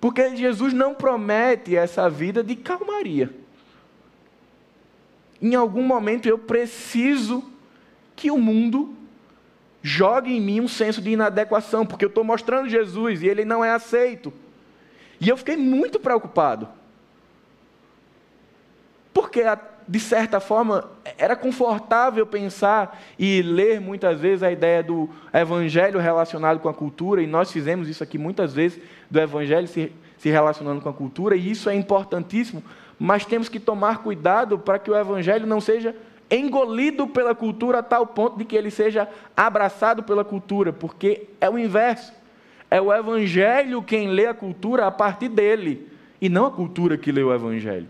[0.00, 3.30] Porque Jesus não promete essa vida de calmaria.
[5.40, 7.44] Em algum momento eu preciso
[8.16, 8.94] que o mundo
[9.86, 13.62] jogue em mim um senso de inadequação, porque eu estou mostrando Jesus e ele não
[13.62, 14.32] é aceito.
[15.20, 16.66] E eu fiquei muito preocupado.
[19.12, 19.42] Porque,
[19.86, 26.60] de certa forma, era confortável pensar e ler muitas vezes a ideia do evangelho relacionado
[26.60, 30.80] com a cultura, e nós fizemos isso aqui muitas vezes, do evangelho se, se relacionando
[30.80, 32.64] com a cultura, e isso é importantíssimo,
[32.98, 35.94] mas temos que tomar cuidado para que o evangelho não seja
[36.36, 41.48] engolido pela cultura a tal ponto de que ele seja abraçado pela cultura, porque é
[41.48, 42.12] o inverso.
[42.70, 45.88] É o evangelho quem lê a cultura a partir dele,
[46.20, 47.88] e não a cultura que lê o evangelho.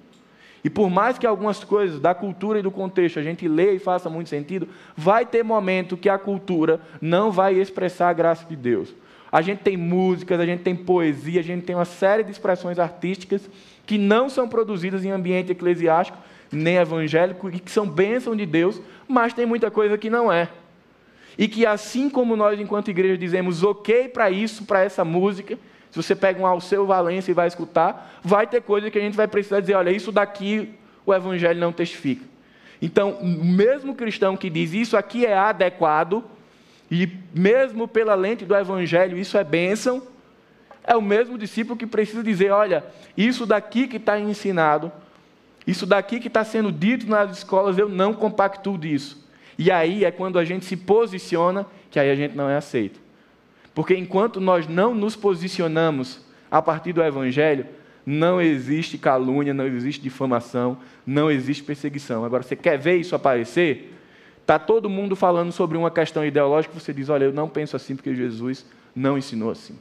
[0.64, 3.78] E por mais que algumas coisas da cultura e do contexto a gente lê e
[3.78, 8.56] faça muito sentido, vai ter momento que a cultura não vai expressar a graça de
[8.56, 8.94] Deus.
[9.30, 12.78] A gente tem músicas, a gente tem poesia, a gente tem uma série de expressões
[12.78, 13.48] artísticas
[13.84, 16.16] que não são produzidas em ambiente eclesiástico,
[16.56, 20.48] nem evangélico, e que são bênção de Deus, mas tem muita coisa que não é.
[21.36, 25.58] E que assim como nós, enquanto igreja, dizemos ok para isso, para essa música,
[25.90, 29.16] se você pega um Alceu Valência e vai escutar, vai ter coisa que a gente
[29.16, 30.74] vai precisar dizer, olha, isso daqui
[31.06, 32.24] o evangelho não testifica.
[32.80, 36.24] Então, o mesmo cristão que diz isso aqui é adequado,
[36.90, 40.02] e mesmo pela lente do evangelho isso é bênção,
[40.86, 42.84] é o mesmo discípulo que precisa dizer, olha,
[43.16, 44.92] isso daqui que está ensinado
[45.66, 49.24] isso daqui que está sendo dito nas escolas, eu não compactuo disso.
[49.58, 53.00] E aí é quando a gente se posiciona que aí a gente não é aceito.
[53.74, 57.66] Porque enquanto nós não nos posicionamos a partir do Evangelho,
[58.06, 62.24] não existe calúnia, não existe difamação, não existe perseguição.
[62.24, 63.92] Agora, você quer ver isso aparecer?
[64.40, 67.96] Está todo mundo falando sobre uma questão ideológica, você diz: olha, eu não penso assim
[67.96, 69.78] porque Jesus não ensinou assim.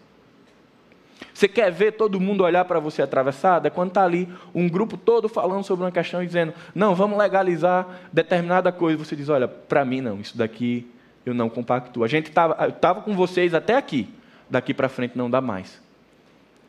[1.33, 3.65] Você quer ver todo mundo olhar para você atravessado?
[3.65, 7.17] É quando está ali um grupo todo falando sobre uma questão e dizendo, não, vamos
[7.17, 8.97] legalizar determinada coisa.
[8.97, 10.87] Você diz, olha, para mim não, isso daqui
[11.25, 12.03] eu não compactuo.
[12.03, 14.09] A gente estava com vocês até aqui,
[14.49, 15.81] daqui para frente não dá mais.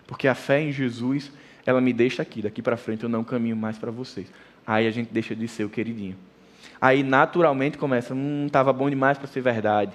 [0.07, 1.33] Porque a fé em Jesus,
[1.67, 4.31] ela me deixa aqui, daqui para frente eu não caminho mais para vocês.
[4.67, 6.17] Aí a gente deixa de ser o queridinho.
[6.81, 9.93] Aí naturalmente começa, hum, estava bom demais para ser verdade.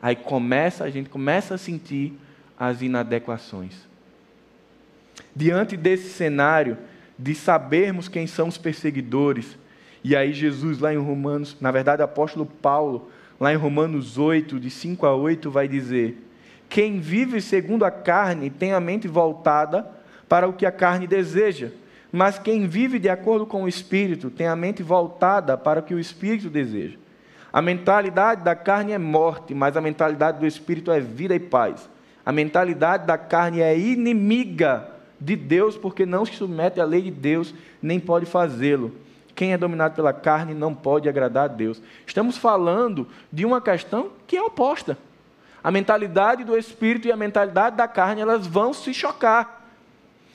[0.00, 2.18] Aí começa, a gente começa a sentir
[2.58, 3.74] as inadequações.
[5.34, 6.78] Diante desse cenário
[7.18, 9.56] de sabermos quem são os perseguidores,
[10.02, 14.58] e aí Jesus lá em Romanos, na verdade o apóstolo Paulo, lá em Romanos 8,
[14.58, 16.16] de 5 a 8, vai dizer:
[16.68, 19.88] Quem vive segundo a carne tem a mente voltada
[20.28, 21.70] para o que a carne deseja
[22.10, 25.94] mas quem vive de acordo com o Espírito tem a mente voltada para o que
[25.94, 26.96] o Espírito deseja.
[27.52, 31.88] A mentalidade da carne é morte, mas a mentalidade do Espírito é vida e paz.
[32.28, 34.86] A mentalidade da carne é inimiga
[35.18, 38.94] de Deus, porque não se submete à lei de Deus, nem pode fazê-lo.
[39.34, 41.80] Quem é dominado pela carne não pode agradar a Deus.
[42.06, 44.98] Estamos falando de uma questão que é oposta.
[45.64, 49.66] A mentalidade do espírito e a mentalidade da carne, elas vão se chocar.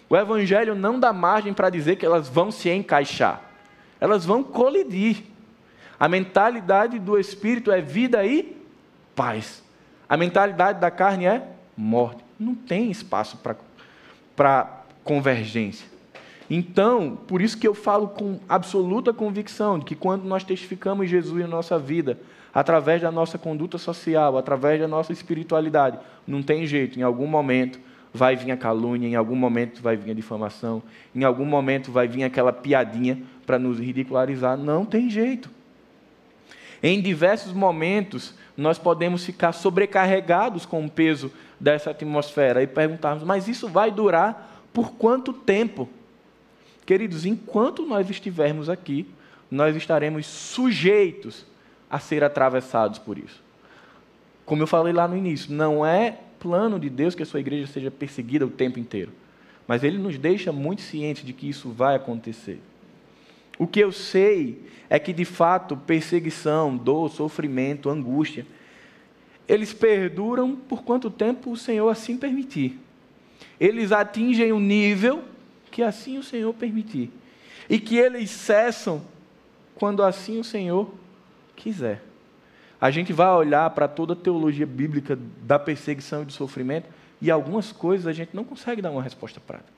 [0.10, 3.40] O Evangelho não dá margem para dizer que elas vão se encaixar,
[4.02, 5.26] elas vão colidir.
[6.00, 8.58] A mentalidade do Espírito é vida e
[9.16, 9.62] paz,
[10.10, 12.24] a mentalidade da carne é morte.
[12.40, 13.40] Não tem espaço
[14.36, 15.88] para convergência.
[16.50, 21.42] Então, por isso que eu falo com absoluta convicção de que quando nós testificamos Jesus
[21.42, 22.20] na nossa vida,
[22.54, 27.80] através da nossa conduta social, através da nossa espiritualidade, não tem jeito, em algum momento
[28.14, 30.84] vai vir a calúnia, em algum momento vai vir a difamação,
[31.16, 34.56] em algum momento vai vir aquela piadinha para nos ridicularizar.
[34.56, 35.50] Não tem jeito.
[36.82, 41.32] Em diversos momentos, nós podemos ficar sobrecarregados com o peso
[41.64, 45.90] dessa atmosfera e perguntarmos: mas isso vai durar por quanto tempo?
[46.86, 49.08] Queridos, enquanto nós estivermos aqui,
[49.50, 51.46] nós estaremos sujeitos
[51.90, 53.42] a ser atravessados por isso.
[54.46, 57.72] Como eu falei lá no início, não é plano de Deus que a sua igreja
[57.72, 59.14] seja perseguida o tempo inteiro.
[59.66, 62.60] Mas ele nos deixa muito cientes de que isso vai acontecer.
[63.58, 68.46] O que eu sei é que, de fato, perseguição, dor, sofrimento, angústia,
[69.48, 72.80] eles perduram por quanto tempo o Senhor assim permitir.
[73.60, 75.24] Eles atingem o um nível
[75.72, 77.12] que assim o Senhor permitir.
[77.70, 79.02] E que eles cessam
[79.76, 80.94] quando assim o Senhor
[81.56, 82.04] quiser
[82.84, 86.90] a gente vai olhar para toda a teologia bíblica da perseguição e do sofrimento
[87.22, 89.72] e algumas coisas a gente não consegue dar uma resposta prática.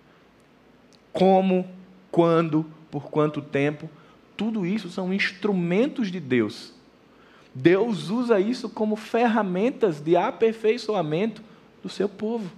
[1.14, 1.68] Como,
[2.10, 3.88] quando, por quanto tempo,
[4.36, 6.74] tudo isso são instrumentos de Deus.
[7.56, 11.42] Deus usa isso como ferramentas de aperfeiçoamento
[11.82, 12.52] do seu povo.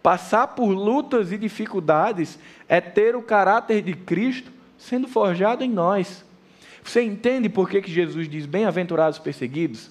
[0.00, 2.38] Passar por lutas e dificuldades
[2.68, 6.24] é ter o caráter de Cristo sendo forjado em nós.
[6.84, 9.90] Você entende por que, Jesus diz bem-aventurados perseguidos?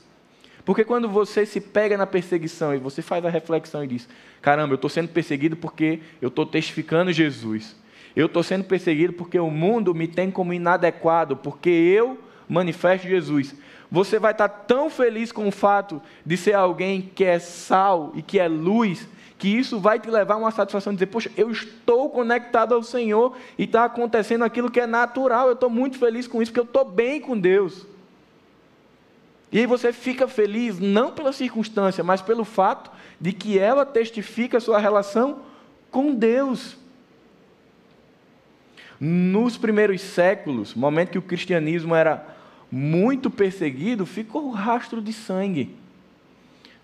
[0.64, 4.08] Porque quando você se pega na perseguição e você faz a reflexão e diz:
[4.42, 7.76] caramba, eu estou sendo perseguido porque eu estou testificando Jesus.
[8.16, 13.56] Eu estou sendo perseguido porque o mundo me tem como inadequado, porque eu manifesto Jesus.
[13.92, 18.22] Você vai estar tão feliz com o fato de ser alguém que é sal e
[18.22, 21.52] que é luz, que isso vai te levar a uma satisfação de dizer, poxa, eu
[21.52, 26.28] estou conectado ao Senhor e está acontecendo aquilo que é natural, eu estou muito feliz
[26.28, 27.86] com isso, porque eu estou bem com Deus.
[29.52, 34.58] E aí você fica feliz não pela circunstância, mas pelo fato de que ela testifica
[34.58, 35.40] a sua relação
[35.92, 36.76] com Deus.
[39.00, 42.35] Nos primeiros séculos, momento que o cristianismo era
[42.72, 45.76] muito perseguido, ficou o rastro de sangue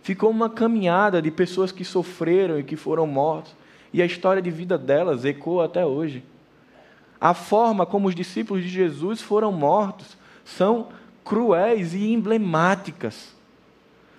[0.01, 3.55] ficou uma caminhada de pessoas que sofreram e que foram mortos,
[3.93, 6.23] e a história de vida delas ecoa até hoje.
[7.19, 10.87] A forma como os discípulos de Jesus foram mortos são
[11.23, 13.35] cruéis e emblemáticas.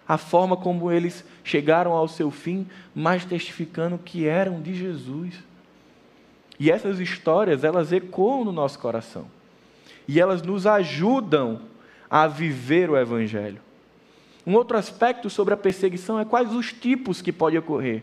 [0.06, 5.34] A forma como eles chegaram ao seu fim, mas testificando que eram de Jesus.
[6.60, 9.26] E essas histórias, elas ecoam no nosso coração.
[10.06, 11.60] E elas nos ajudam
[12.10, 13.60] a viver o Evangelho.
[14.46, 18.02] Um outro aspecto sobre a perseguição é quais os tipos que podem ocorrer.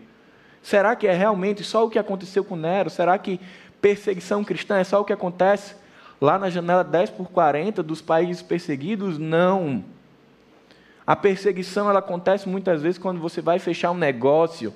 [0.61, 2.89] Será que é realmente só o que aconteceu com Nero?
[2.89, 3.39] Será que
[3.81, 5.75] perseguição cristã é só o que acontece
[6.19, 9.17] lá na janela 10 por 40 dos países perseguidos?
[9.17, 9.83] Não.
[11.05, 14.73] A perseguição ela acontece muitas vezes quando você vai fechar um negócio,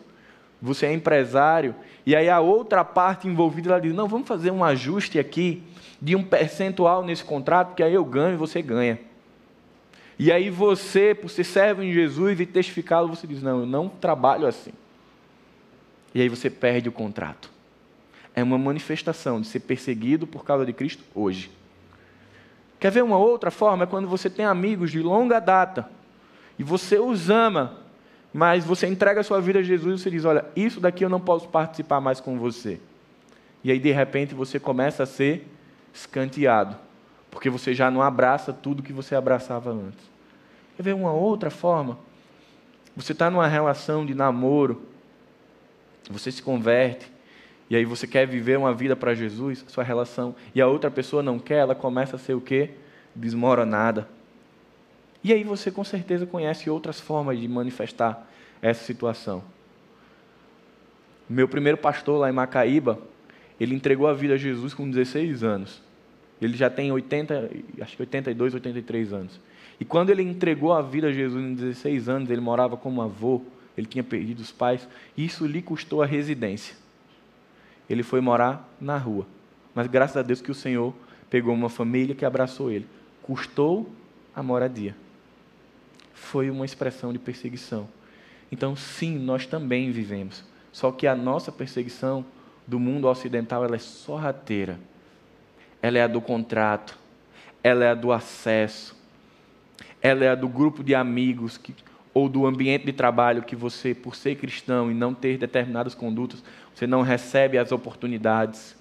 [0.61, 1.75] você é empresário,
[2.05, 5.61] e aí a outra parte envolvida ela diz: "Não, vamos fazer um ajuste aqui
[6.03, 8.99] de um percentual nesse contrato, que aí eu ganho e você ganha".
[10.19, 13.89] E aí você, por ser servo em Jesus e testificá-lo, você diz: Não, eu não
[13.89, 14.71] trabalho assim.
[16.13, 17.49] E aí você perde o contrato.
[18.35, 21.51] É uma manifestação de ser perseguido por causa de Cristo hoje.
[22.79, 23.83] Quer ver uma outra forma?
[23.83, 25.89] É quando você tem amigos de longa data
[26.59, 27.77] e você os ama,
[28.33, 31.09] mas você entrega a sua vida a Jesus e você diz: Olha, isso daqui eu
[31.09, 32.79] não posso participar mais com você.
[33.63, 35.47] E aí, de repente, você começa a ser
[35.93, 36.75] escanteado
[37.33, 39.99] porque você já não abraça tudo que você abraçava antes.
[40.77, 41.97] Quer ver uma outra forma?
[42.95, 44.83] Você está numa relação de namoro,
[46.11, 47.11] você se converte,
[47.71, 51.23] e aí você quer viver uma vida para Jesus, sua relação, e a outra pessoa
[51.23, 52.69] não quer, ela começa a ser o quê?
[53.15, 54.07] Desmoronada.
[55.23, 58.27] E aí você com certeza conhece outras formas de manifestar
[58.61, 59.43] essa situação.
[61.27, 62.99] Meu primeiro pastor lá em Macaíba,
[63.63, 65.81] ele entregou a vida a Jesus com 16 anos.
[66.41, 67.49] Ele já tem 80,
[67.79, 69.39] acho que 82, 83 anos.
[69.79, 73.41] E quando ele entregou a vida a Jesus em 16 anos, ele morava como avô,
[73.77, 76.75] ele tinha perdido os pais, e isso lhe custou a residência.
[77.89, 79.25] Ele foi morar na rua.
[79.73, 80.93] Mas graças a Deus que o Senhor
[81.29, 82.85] pegou uma família que abraçou ele.
[83.21, 83.89] Custou
[84.35, 84.95] a moradia.
[86.13, 87.87] Foi uma expressão de perseguição.
[88.51, 90.43] Então, sim, nós também vivemos.
[90.71, 92.25] Só que a nossa perseguição
[92.65, 94.79] do mundo ocidental ela é sorrateira
[95.83, 96.97] ela é a do contrato,
[97.61, 98.95] ela é a do acesso,
[100.01, 101.75] ela é a do grupo de amigos que,
[102.13, 106.41] ou do ambiente de trabalho que você, por ser cristão e não ter determinadas condutas,
[106.73, 108.77] você não recebe as oportunidades.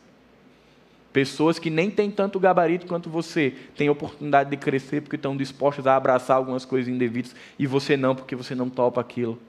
[1.13, 5.89] Pessoas que nem têm tanto gabarito quanto você têm oportunidade de crescer porque estão dispostas
[5.89, 9.41] a abraçar algumas coisas indevidas e você não, porque você não topa aquilo.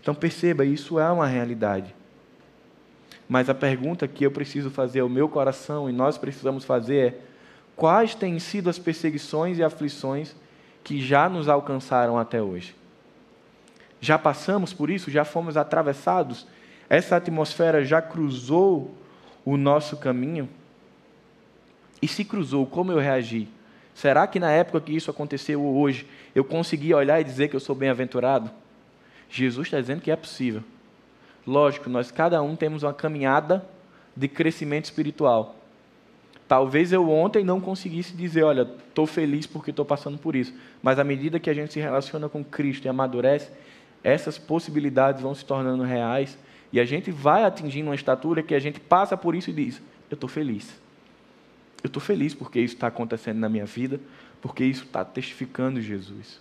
[0.00, 1.94] Então perceba, isso é uma realidade.
[3.28, 7.18] Mas a pergunta que eu preciso fazer ao meu coração e nós precisamos fazer é:
[7.74, 10.34] quais têm sido as perseguições e aflições
[10.82, 12.74] que já nos alcançaram até hoje?
[14.00, 15.10] Já passamos por isso?
[15.10, 16.46] Já fomos atravessados?
[16.88, 18.94] Essa atmosfera já cruzou
[19.44, 20.48] o nosso caminho?
[22.02, 23.48] E se cruzou, como eu reagi?
[23.94, 27.60] Será que na época que isso aconteceu hoje, eu consegui olhar e dizer que eu
[27.60, 28.50] sou bem-aventurado?
[29.30, 30.62] Jesus está dizendo que é possível.
[31.46, 33.64] Lógico, nós cada um temos uma caminhada
[34.16, 35.56] de crescimento espiritual.
[36.46, 40.54] Talvez eu ontem não conseguisse dizer, olha, estou feliz porque estou passando por isso.
[40.82, 43.50] Mas à medida que a gente se relaciona com Cristo e amadurece,
[44.02, 46.38] essas possibilidades vão se tornando reais
[46.72, 49.80] e a gente vai atingindo uma estatura que a gente passa por isso e diz:
[50.10, 50.74] eu estou feliz.
[51.82, 54.00] Eu estou feliz porque isso está acontecendo na minha vida,
[54.40, 56.40] porque isso está testificando Jesus.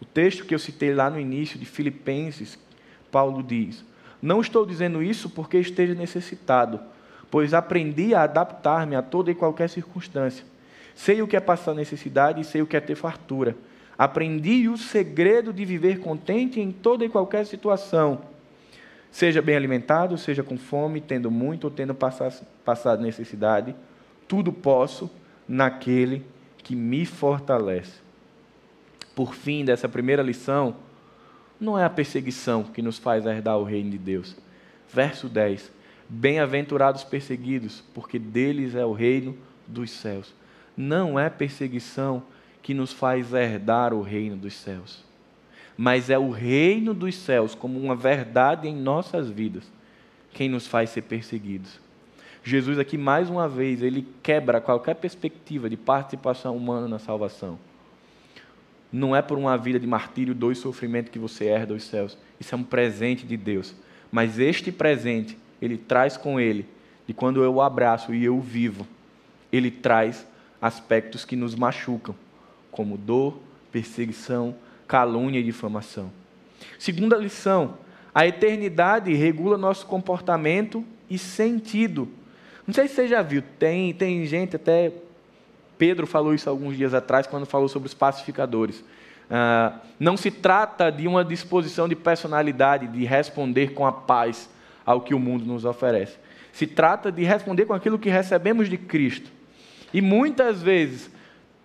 [0.00, 2.58] O texto que eu citei lá no início de Filipenses,
[3.10, 3.84] Paulo diz:
[4.20, 6.80] não estou dizendo isso porque esteja necessitado,
[7.30, 10.44] pois aprendi a adaptar-me a toda e qualquer circunstância.
[10.94, 13.56] Sei o que é passar necessidade e sei o que é ter fartura.
[13.96, 18.22] Aprendi o segredo de viver contente em toda e qualquer situação.
[19.10, 23.74] Seja bem alimentado, seja com fome, tendo muito ou tendo passado necessidade,
[24.26, 25.10] tudo posso
[25.48, 26.24] naquele
[26.58, 27.94] que me fortalece.
[29.14, 30.76] Por fim dessa primeira lição,
[31.60, 34.36] não é a perseguição que nos faz herdar o reino de Deus.
[34.92, 35.70] Verso 10:
[36.08, 39.36] Bem-aventurados perseguidos, porque deles é o reino
[39.66, 40.32] dos céus.
[40.76, 42.22] Não é perseguição
[42.62, 45.04] que nos faz herdar o reino dos céus,
[45.76, 49.64] mas é o reino dos céus como uma verdade em nossas vidas
[50.32, 51.80] quem nos faz ser perseguidos.
[52.44, 57.58] Jesus aqui mais uma vez ele quebra qualquer perspectiva de participação humana na salvação
[58.92, 62.16] não é por uma vida de martírio, dor e sofrimento que você herda os céus.
[62.40, 63.74] Isso é um presente de Deus.
[64.10, 66.66] Mas este presente, ele traz com ele,
[67.06, 68.86] de quando eu o abraço e eu vivo,
[69.52, 70.26] ele traz
[70.60, 72.14] aspectos que nos machucam,
[72.70, 73.38] como dor,
[73.70, 74.54] perseguição,
[74.86, 76.10] calúnia e difamação.
[76.78, 77.78] Segunda lição:
[78.14, 82.08] a eternidade regula nosso comportamento e sentido.
[82.66, 84.92] Não sei se você já viu, tem, tem gente até
[85.78, 88.80] Pedro falou isso alguns dias atrás, quando falou sobre os pacificadores.
[89.30, 94.50] Uh, não se trata de uma disposição de personalidade, de responder com a paz
[94.84, 96.16] ao que o mundo nos oferece.
[96.52, 99.30] Se trata de responder com aquilo que recebemos de Cristo.
[99.92, 101.10] E muitas vezes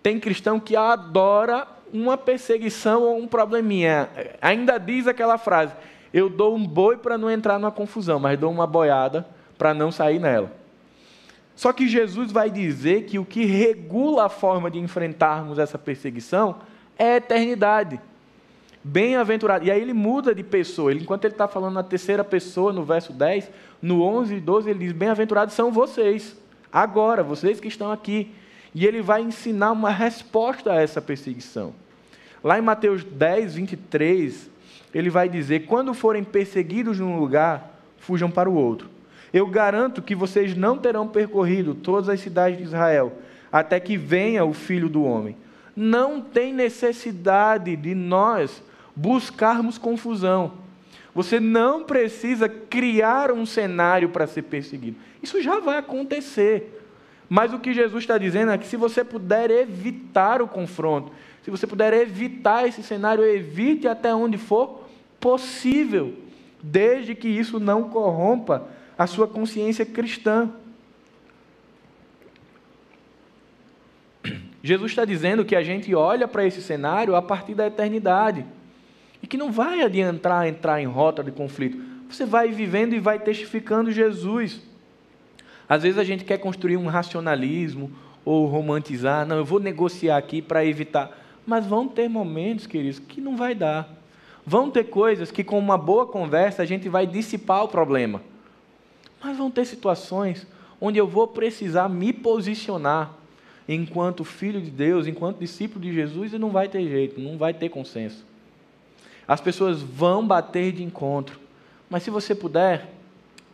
[0.02, 4.08] tem cristão que adora uma perseguição ou um probleminha.
[4.40, 5.72] Ainda diz aquela frase:
[6.12, 9.26] eu dou um boi para não entrar numa confusão, mas dou uma boiada
[9.58, 10.63] para não sair nela.
[11.56, 16.56] Só que Jesus vai dizer que o que regula a forma de enfrentarmos essa perseguição
[16.98, 18.00] é a eternidade.
[18.82, 19.64] Bem-aventurado.
[19.64, 20.90] E aí ele muda de pessoa.
[20.90, 23.50] Ele, enquanto ele está falando na terceira pessoa, no verso 10,
[23.80, 26.36] no 11 e 12, ele diz: Bem-aventurados são vocês,
[26.72, 28.30] agora, vocês que estão aqui.
[28.74, 31.72] E ele vai ensinar uma resposta a essa perseguição.
[32.42, 34.50] Lá em Mateus 10, 23,
[34.92, 38.93] ele vai dizer: Quando forem perseguidos num lugar, fujam para o outro.
[39.34, 43.14] Eu garanto que vocês não terão percorrido todas as cidades de Israel
[43.50, 45.36] até que venha o filho do homem.
[45.74, 48.62] Não tem necessidade de nós
[48.94, 50.52] buscarmos confusão.
[51.12, 54.98] Você não precisa criar um cenário para ser perseguido.
[55.20, 56.80] Isso já vai acontecer.
[57.28, 61.10] Mas o que Jesus está dizendo é que se você puder evitar o confronto,
[61.42, 64.84] se você puder evitar esse cenário, evite até onde for
[65.18, 66.14] possível,
[66.62, 70.50] desde que isso não corrompa a sua consciência cristã.
[74.62, 78.44] Jesus está dizendo que a gente olha para esse cenário a partir da eternidade
[79.22, 81.78] e que não vai adiantar entrar em rota de conflito.
[82.08, 84.62] Você vai vivendo e vai testificando Jesus.
[85.68, 87.90] Às vezes a gente quer construir um racionalismo
[88.24, 91.10] ou romantizar, não, eu vou negociar aqui para evitar.
[91.46, 93.88] Mas vão ter momentos, queridos, que não vai dar.
[94.46, 98.22] Vão ter coisas que, com uma boa conversa, a gente vai dissipar o problema.
[99.24, 100.46] Mas vão ter situações
[100.78, 103.14] onde eu vou precisar me posicionar
[103.66, 107.54] enquanto filho de Deus, enquanto discípulo de Jesus, e não vai ter jeito, não vai
[107.54, 108.22] ter consenso.
[109.26, 111.40] As pessoas vão bater de encontro,
[111.88, 112.92] mas se você puder,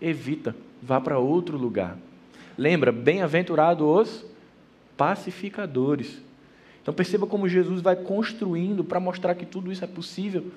[0.03, 1.97] evita, vá para outro lugar.
[2.59, 4.25] Lembra, bem-aventurado os
[4.97, 6.21] pacificadores.
[6.83, 10.51] Então perceba como Jesus vai construindo para mostrar que tudo isso é possível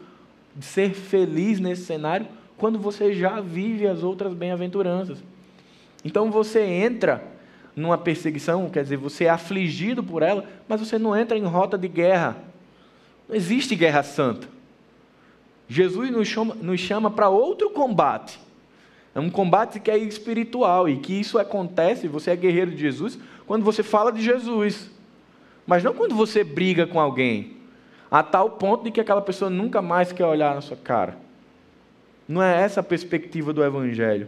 [0.59, 2.25] ser feliz nesse cenário
[2.63, 5.21] quando você já vive as outras bem-aventuranças.
[6.01, 7.21] Então você entra
[7.75, 11.77] numa perseguição, quer dizer, você é afligido por ela, mas você não entra em rota
[11.77, 12.37] de guerra.
[13.27, 14.47] Não existe guerra santa.
[15.67, 18.39] Jesus nos chama, nos chama para outro combate.
[19.13, 23.19] É um combate que é espiritual e que isso acontece, você é guerreiro de Jesus,
[23.45, 24.89] quando você fala de Jesus.
[25.67, 27.57] Mas não quando você briga com alguém,
[28.09, 31.22] a tal ponto de que aquela pessoa nunca mais quer olhar na sua cara.
[32.33, 34.27] Não é essa a perspectiva do Evangelho.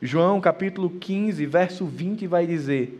[0.00, 2.98] João capítulo 15, verso 20 vai dizer: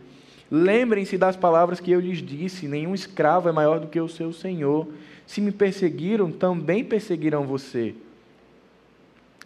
[0.50, 4.30] Lembrem-se das palavras que eu lhes disse: nenhum escravo é maior do que o seu
[4.30, 4.86] senhor.
[5.26, 7.94] Se me perseguiram, também perseguirão você.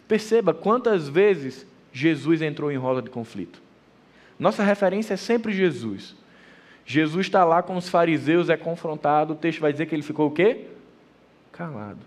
[0.05, 3.61] Perceba quantas vezes Jesus entrou em roda de conflito.
[4.37, 6.13] Nossa referência é sempre Jesus.
[6.85, 10.27] Jesus está lá com os fariseus, é confrontado, o texto vai dizer que ele ficou
[10.27, 10.65] o quê?
[11.53, 11.99] Calado.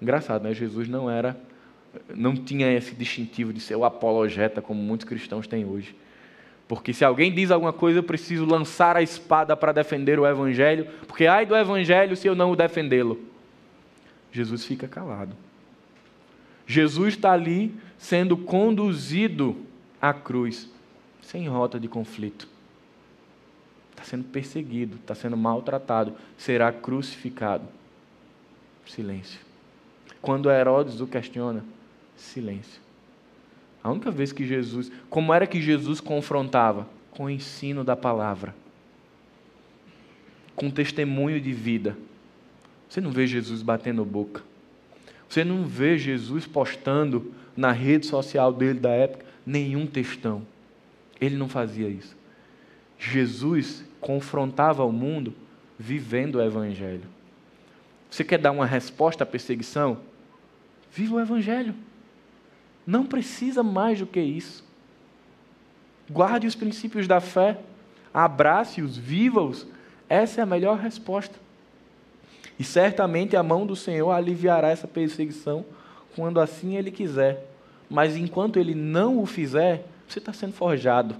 [0.00, 0.54] Engraçado, né?
[0.54, 1.36] Jesus não era,
[2.14, 5.94] não tinha esse distintivo de ser o apologeta, como muitos cristãos têm hoje.
[6.68, 10.86] Porque se alguém diz alguma coisa, eu preciso lançar a espada para defender o evangelho,
[11.06, 13.20] porque ai do evangelho se eu não o defendê-lo.
[14.32, 15.36] Jesus fica calado.
[16.66, 19.56] Jesus está ali sendo conduzido
[20.02, 20.68] à cruz,
[21.22, 22.48] sem rota de conflito
[24.06, 27.64] sendo perseguido, está sendo maltratado, será crucificado.
[28.86, 29.40] Silêncio.
[30.22, 31.64] Quando Herodes o questiona,
[32.16, 32.80] silêncio.
[33.82, 34.90] A única vez que Jesus.
[35.08, 36.88] Como era que Jesus confrontava?
[37.12, 38.54] Com o ensino da palavra.
[40.56, 41.96] Com testemunho de vida.
[42.88, 44.42] Você não vê Jesus batendo boca.
[45.28, 50.42] Você não vê Jesus postando na rede social dele da época nenhum textão.
[51.20, 52.16] Ele não fazia isso.
[52.98, 55.32] Jesus confrontava o mundo
[55.78, 57.04] vivendo o Evangelho.
[58.10, 59.98] Você quer dar uma resposta à perseguição?
[60.92, 61.74] Viva o Evangelho.
[62.86, 64.64] Não precisa mais do que isso.
[66.08, 67.58] Guarde os princípios da fé,
[68.14, 69.66] abrace-os, viva-os.
[70.08, 71.34] Essa é a melhor resposta.
[72.58, 75.64] E certamente a mão do Senhor aliviará essa perseguição
[76.14, 77.50] quando assim Ele quiser.
[77.90, 81.16] Mas enquanto Ele não o fizer, você está sendo forjado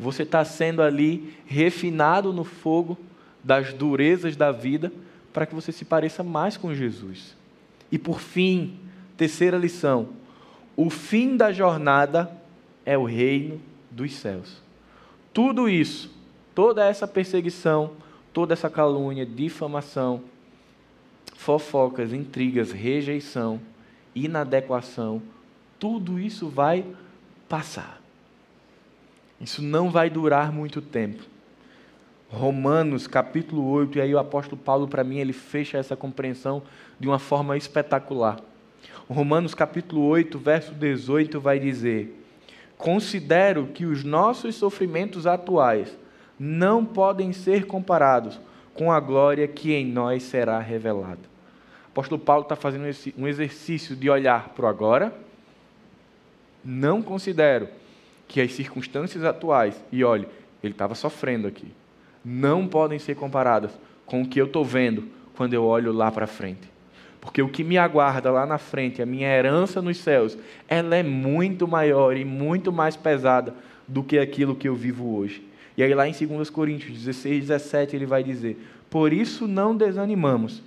[0.00, 2.98] você está sendo ali refinado no fogo
[3.44, 4.90] das durezas da vida
[5.30, 7.36] para que você se pareça mais com Jesus.
[7.92, 8.78] E por fim,
[9.18, 10.08] terceira lição:
[10.76, 12.30] o fim da jornada
[12.84, 13.60] é o reino
[13.90, 14.62] dos céus.
[15.32, 16.10] Tudo isso,
[16.54, 17.92] toda essa perseguição,
[18.32, 20.22] toda essa calúnia, difamação,
[21.34, 23.60] fofocas, intrigas, rejeição,
[24.14, 25.22] inadequação,
[25.78, 26.84] tudo isso vai
[27.48, 28.00] passar.
[29.40, 31.22] Isso não vai durar muito tempo.
[32.28, 36.62] Romanos capítulo 8, e aí o apóstolo Paulo, para mim, ele fecha essa compreensão
[36.98, 38.40] de uma forma espetacular.
[39.12, 42.16] Romanos capítulo 8, verso 18 vai dizer:
[42.78, 45.98] Considero que os nossos sofrimentos atuais
[46.38, 48.40] não podem ser comparados
[48.72, 51.28] com a glória que em nós será revelada.
[51.86, 52.84] O apóstolo Paulo está fazendo
[53.18, 55.12] um exercício de olhar para o agora.
[56.64, 57.68] Não considero
[58.28, 60.28] que as circunstâncias atuais, e olhe,
[60.62, 61.66] ele estava sofrendo aqui,
[62.24, 66.28] não podem ser comparadas com o que eu estou vendo quando eu olho lá para
[66.28, 66.69] frente.
[67.20, 71.02] Porque o que me aguarda lá na frente, a minha herança nos céus, ela é
[71.02, 73.54] muito maior e muito mais pesada
[73.86, 75.44] do que aquilo que eu vivo hoje.
[75.76, 78.58] E aí lá em 2 Coríntios 16, 17, ele vai dizer:
[78.88, 80.62] Por isso não desanimamos,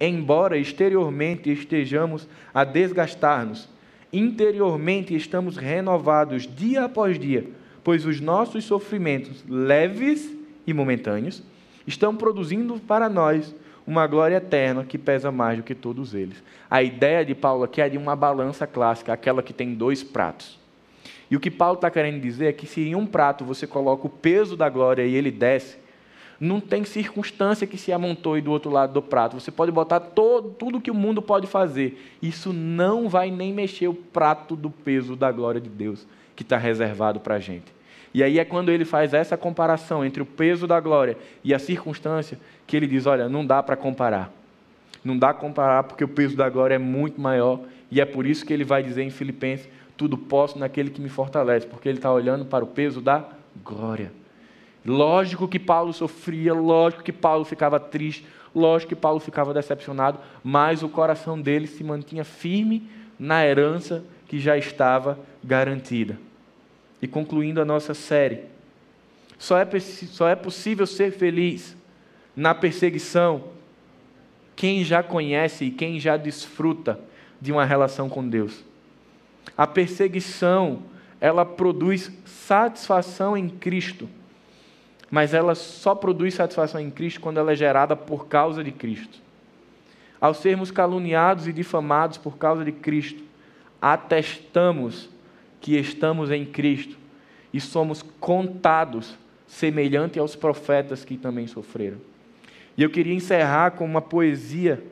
[0.00, 3.68] embora exteriormente estejamos a desgastar-nos,
[4.12, 7.44] interiormente estamos renovados dia após dia
[7.84, 10.34] pois os nossos sofrimentos leves
[10.66, 11.42] e momentâneos
[11.86, 13.54] estão produzindo para nós
[13.86, 16.42] uma glória eterna que pesa mais do que todos eles.
[16.70, 20.58] A ideia de Paulo aqui é de uma balança clássica, aquela que tem dois pratos.
[21.30, 24.06] E o que Paulo está querendo dizer é que se em um prato você coloca
[24.06, 25.78] o peso da glória e ele desce,
[26.40, 29.38] não tem circunstância que se amontoe do outro lado do prato.
[29.38, 32.16] Você pode botar todo, tudo que o mundo pode fazer.
[32.20, 36.56] Isso não vai nem mexer o prato do peso da glória de Deus que está
[36.56, 37.72] reservado para a gente.
[38.14, 41.58] E aí é quando ele faz essa comparação entre o peso da glória e a
[41.58, 44.32] circunstância que ele diz: olha, não dá para comparar.
[45.04, 47.60] Não dá para comparar porque o peso da glória é muito maior.
[47.90, 51.08] E é por isso que ele vai dizer em Filipenses: tudo posso naquele que me
[51.08, 53.24] fortalece, porque ele está olhando para o peso da
[53.64, 54.12] glória.
[54.86, 60.82] Lógico que Paulo sofria, lógico que Paulo ficava triste, lógico que Paulo ficava decepcionado, mas
[60.82, 62.88] o coração dele se mantinha firme
[63.18, 66.18] na herança que já estava garantida.
[67.04, 68.44] E concluindo a nossa série,
[69.38, 71.76] só é, só é possível ser feliz
[72.34, 73.44] na perseguição
[74.56, 76.98] quem já conhece e quem já desfruta
[77.40, 78.64] de uma relação com Deus.
[79.56, 80.82] A perseguição,
[81.20, 84.08] ela produz satisfação em Cristo
[85.14, 89.20] mas ela só produz satisfação em Cristo quando ela é gerada por causa de Cristo.
[90.20, 93.22] Ao sermos caluniados e difamados por causa de Cristo,
[93.80, 95.08] atestamos
[95.64, 96.94] que estamos em Cristo
[97.50, 101.96] e somos contados semelhante aos profetas que também sofreram.
[102.76, 104.84] E eu queria encerrar com uma poesia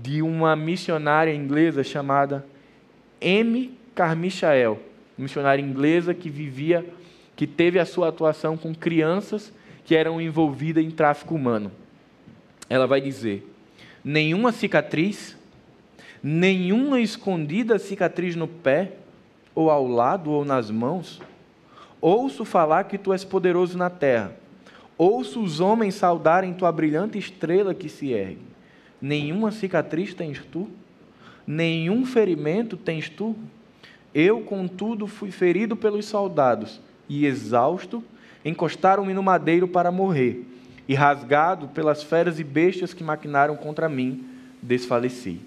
[0.00, 2.46] de uma missionária inglesa chamada
[3.20, 3.76] M.
[3.94, 4.80] Carmichael,
[5.18, 6.82] missionária inglesa que vivia
[7.36, 9.52] que teve a sua atuação com crianças
[9.84, 11.70] que eram envolvidas em tráfico humano.
[12.70, 13.46] Ela vai dizer:
[14.02, 15.36] nenhuma cicatriz,
[16.22, 18.92] nenhuma escondida cicatriz no pé,
[19.54, 21.20] ou ao lado, ou nas mãos.
[22.00, 24.36] Ouço falar que tu és poderoso na terra.
[24.98, 28.52] Ouço os homens saudarem tua brilhante estrela que se ergue.
[29.00, 30.68] Nenhuma cicatriz tens tu,
[31.46, 33.34] nenhum ferimento tens tu.
[34.14, 38.02] Eu, contudo, fui ferido pelos soldados e exausto,
[38.44, 40.46] encostaram-me no madeiro para morrer,
[40.88, 44.24] e rasgado pelas feras e bestas que maquinaram contra mim,
[44.60, 45.40] desfaleci.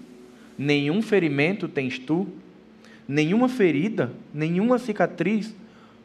[0.58, 2.26] Nenhum ferimento tens tu,
[3.06, 5.54] nenhuma ferida, nenhuma cicatriz,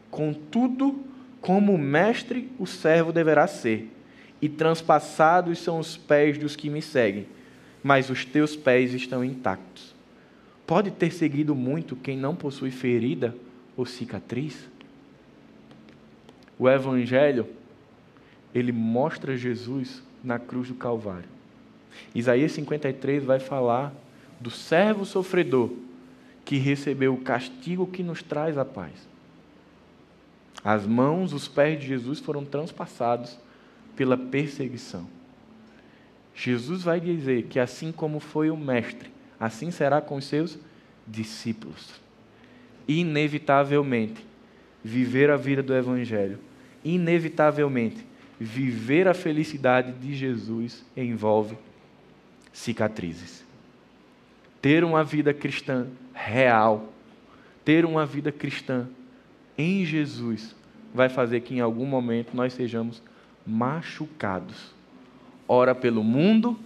[0.10, 1.04] contudo,
[1.40, 3.92] como mestre o servo deverá ser,
[4.42, 7.26] e transpassados são os pés dos que me seguem,
[7.84, 9.96] mas os teus pés estão intactos.
[10.68, 13.36] Pode ter seguido muito quem não possui ferida
[13.76, 14.70] ou cicatriz?
[16.58, 17.48] O Evangelho,
[18.54, 21.30] ele mostra Jesus na cruz do Calvário.
[22.14, 23.94] Isaías 53 vai falar
[24.40, 25.72] do servo sofredor
[26.52, 29.08] que recebeu o castigo que nos traz a paz.
[30.62, 33.40] As mãos, os pés de Jesus foram transpassados
[33.96, 35.08] pela perseguição.
[36.36, 40.60] Jesus vai dizer que assim como foi o mestre, assim será com os seus
[41.08, 42.02] discípulos.
[42.86, 44.22] Inevitavelmente,
[44.84, 46.38] viver a vida do Evangelho
[46.84, 48.06] inevitavelmente,
[48.38, 51.58] viver a felicidade de Jesus envolve
[52.52, 53.42] cicatrizes.
[54.62, 56.94] Ter uma vida cristã real,
[57.66, 58.88] ter uma vida cristã
[59.58, 60.56] em Jesus,
[60.94, 63.02] vai fazer que em algum momento nós sejamos
[63.46, 64.74] machucados.
[65.48, 66.58] Ora pelo mundo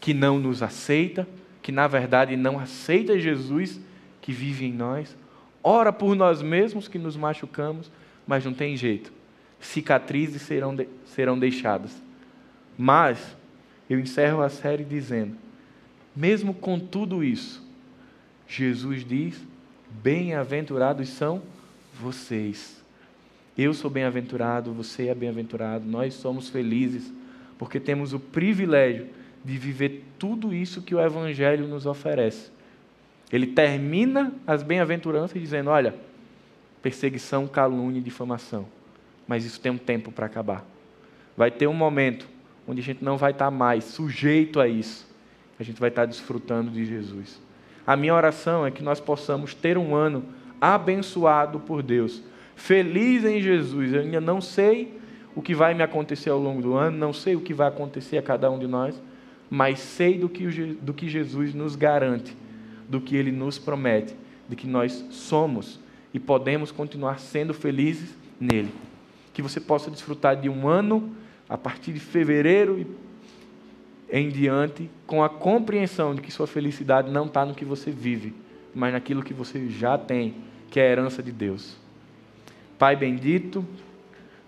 [0.00, 1.26] que não nos aceita,
[1.62, 3.80] que na verdade não aceita Jesus
[4.20, 5.16] que vive em nós.
[5.62, 7.90] Ora por nós mesmos que nos machucamos,
[8.26, 9.12] mas não tem jeito
[9.60, 12.02] cicatrizes serão, de, serão deixadas.
[12.76, 13.36] Mas,
[13.88, 15.36] eu encerro a série dizendo:
[16.16, 17.62] mesmo com tudo isso,
[18.48, 19.40] Jesus diz:
[20.02, 21.42] bem-aventurados são
[22.00, 22.82] vocês.
[23.56, 27.12] Eu sou bem-aventurado, você é bem-aventurado, nós somos felizes,
[27.58, 29.08] porque temos o privilégio
[29.44, 32.50] de viver tudo isso que o Evangelho nos oferece.
[33.32, 35.94] Ele termina as bem-aventuranças dizendo: olha,
[36.82, 38.66] perseguição, calúnia e difamação
[39.26, 40.64] mas isso tem um tempo para acabar.
[41.36, 42.28] Vai ter um momento
[42.66, 45.06] onde a gente não vai estar mais sujeito a isso.
[45.58, 47.40] A gente vai estar desfrutando de Jesus.
[47.86, 50.24] A minha oração é que nós possamos ter um ano
[50.60, 52.22] abençoado por Deus,
[52.54, 53.92] feliz em Jesus.
[53.92, 54.98] Eu ainda não sei
[55.34, 58.18] o que vai me acontecer ao longo do ano, não sei o que vai acontecer
[58.18, 59.00] a cada um de nós,
[59.48, 60.46] mas sei do que,
[60.80, 62.36] do que Jesus nos garante,
[62.88, 64.16] do que Ele nos promete,
[64.48, 65.78] de que nós somos
[66.12, 68.72] e podemos continuar sendo felizes nele
[69.36, 71.14] que você possa desfrutar de um ano
[71.46, 72.86] a partir de fevereiro e
[74.10, 78.34] em diante, com a compreensão de que sua felicidade não está no que você vive,
[78.74, 80.34] mas naquilo que você já tem,
[80.70, 81.76] que é a herança de Deus.
[82.78, 83.64] Pai bendito,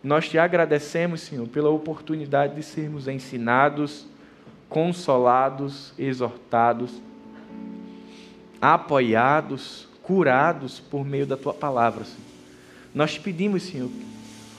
[0.03, 4.07] nós te agradecemos, Senhor, pela oportunidade de sermos ensinados,
[4.69, 7.03] consolados, exortados,
[8.61, 12.29] apoiados, curados por meio da tua palavra, Senhor.
[12.95, 13.91] Nós te pedimos, Senhor,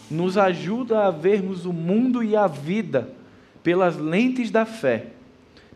[0.09, 3.18] nos ajuda a vermos o mundo e a vida
[3.63, 5.07] pelas lentes da fé,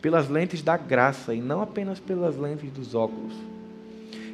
[0.01, 3.33] pelas lentes da graça e não apenas pelas lentes dos óculos.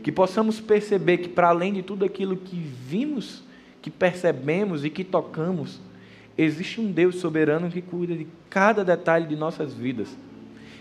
[0.03, 3.43] Que possamos perceber que, para além de tudo aquilo que vimos,
[3.81, 5.79] que percebemos e que tocamos,
[6.37, 10.15] existe um Deus soberano que cuida de cada detalhe de nossas vidas.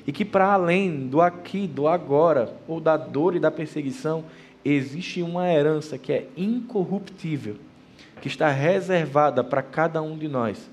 [0.07, 4.25] E que, para além do aqui, do agora, ou da dor e da perseguição,
[4.65, 7.57] existe uma herança que é incorruptível
[8.21, 10.69] que está reservada para cada um de nós.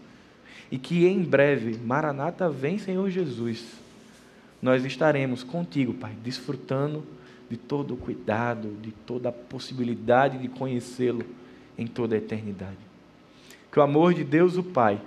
[0.71, 3.63] E que em breve, Maranata vem, Senhor Jesus,
[4.61, 7.03] nós estaremos contigo, Pai, desfrutando
[7.49, 11.23] de todo o cuidado, de toda a possibilidade de conhecê-lo
[11.77, 12.77] em toda a eternidade.
[13.71, 14.99] Que o amor de Deus, o Pai,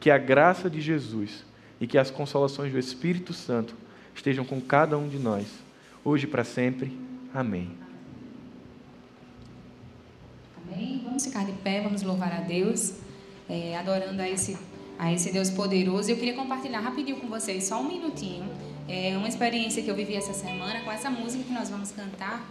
[0.00, 1.44] que a graça de Jesus
[1.80, 3.74] e que as consolações do Espírito Santo
[4.14, 5.46] estejam com cada um de nós,
[6.04, 6.96] hoje e para sempre.
[7.32, 7.70] Amém.
[10.56, 11.02] Amém.
[11.04, 12.94] Vamos ficar de pé, vamos louvar a Deus,
[13.48, 14.58] é, adorando a esse,
[14.98, 16.10] a esse Deus poderoso.
[16.10, 18.50] Eu queria compartilhar rapidinho com vocês, só um minutinho,
[18.88, 22.44] é, uma experiência que eu vivi essa semana com essa música que nós vamos cantar.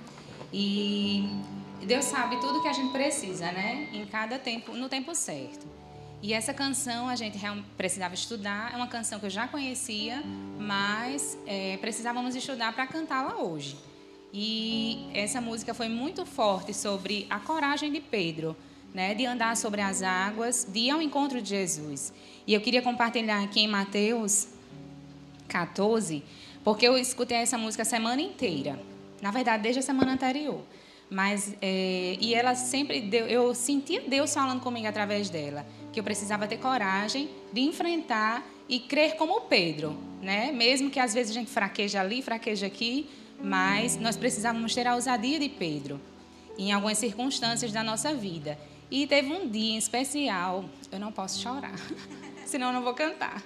[0.54, 1.30] E
[1.86, 3.90] Deus sabe tudo que a gente precisa, né?
[3.94, 5.68] Em cada tempo, no tempo certo.
[6.22, 7.38] E essa canção a gente
[7.78, 8.74] precisava estudar.
[8.74, 10.24] É uma canção que eu já conhecia,
[10.58, 13.78] mas é, precisávamos estudar para cantá-la hoje.
[14.34, 18.56] E essa música foi muito forte sobre a coragem de Pedro,
[18.98, 22.12] né, de andar sobre as águas, de ir ao encontro de Jesus.
[22.48, 24.48] E eu queria compartilhar aqui em Mateus
[25.48, 26.24] 14,
[26.64, 28.80] porque eu escutei essa música a semana inteira.
[29.22, 30.64] Na verdade, desde a semana anterior.
[31.12, 36.04] Mas é, e ela sempre deu, eu sentia Deus falando comigo através dela, que eu
[36.04, 40.52] precisava ter coragem de enfrentar e crer como Pedro, né?
[40.52, 43.08] Mesmo que às vezes a gente fraqueja ali, fraqueja aqui,
[43.40, 46.02] mas nós precisávamos ter a ousadia de Pedro
[46.58, 48.58] em algumas circunstâncias da nossa vida.
[48.90, 51.76] E teve um dia em especial, eu não posso chorar,
[52.46, 53.44] senão eu não vou cantar.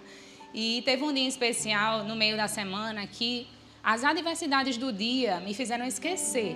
[0.54, 3.48] E teve um dia em especial no meio da semana que
[3.84, 6.56] as adversidades do dia me fizeram esquecer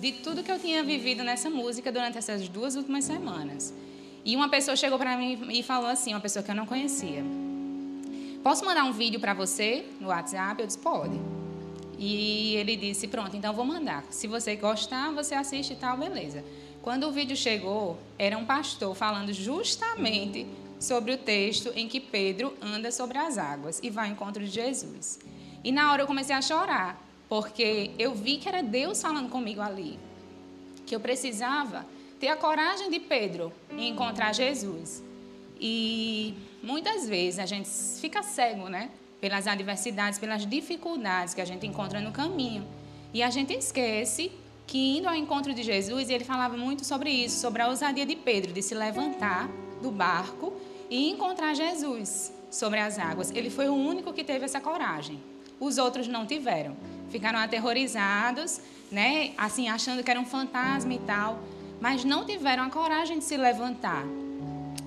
[0.00, 3.74] de tudo que eu tinha vivido nessa música durante essas duas últimas semanas.
[4.24, 7.22] E uma pessoa chegou para mim e falou assim, uma pessoa que eu não conhecia:
[8.42, 10.60] Posso mandar um vídeo para você no WhatsApp?
[10.60, 11.18] Eu disse: Pode.
[11.98, 14.04] E ele disse: Pronto, então vou mandar.
[14.10, 16.44] Se você gostar, você assiste e tal, beleza.
[16.84, 20.46] Quando o vídeo chegou, era um pastor falando justamente
[20.78, 24.50] sobre o texto em que Pedro anda sobre as águas e vai ao encontro de
[24.50, 25.18] Jesus.
[25.64, 29.62] E na hora eu comecei a chorar, porque eu vi que era Deus falando comigo
[29.62, 29.98] ali,
[30.84, 31.86] que eu precisava
[32.20, 35.02] ter a coragem de Pedro em encontrar Jesus.
[35.58, 37.66] E muitas vezes a gente
[37.98, 38.90] fica cego, né?
[39.22, 42.62] pelas adversidades, pelas dificuldades que a gente encontra no caminho.
[43.14, 44.30] E a gente esquece
[44.66, 48.16] que indo ao encontro de Jesus, ele falava muito sobre isso, sobre a ousadia de
[48.16, 49.48] Pedro de se levantar
[49.82, 50.52] do barco
[50.88, 53.30] e encontrar Jesus sobre as águas.
[53.30, 55.20] Ele foi o único que teve essa coragem.
[55.60, 56.76] Os outros não tiveram.
[57.10, 58.60] Ficaram aterrorizados,
[58.90, 61.40] né, assim achando que era um fantasma e tal,
[61.80, 64.04] mas não tiveram a coragem de se levantar.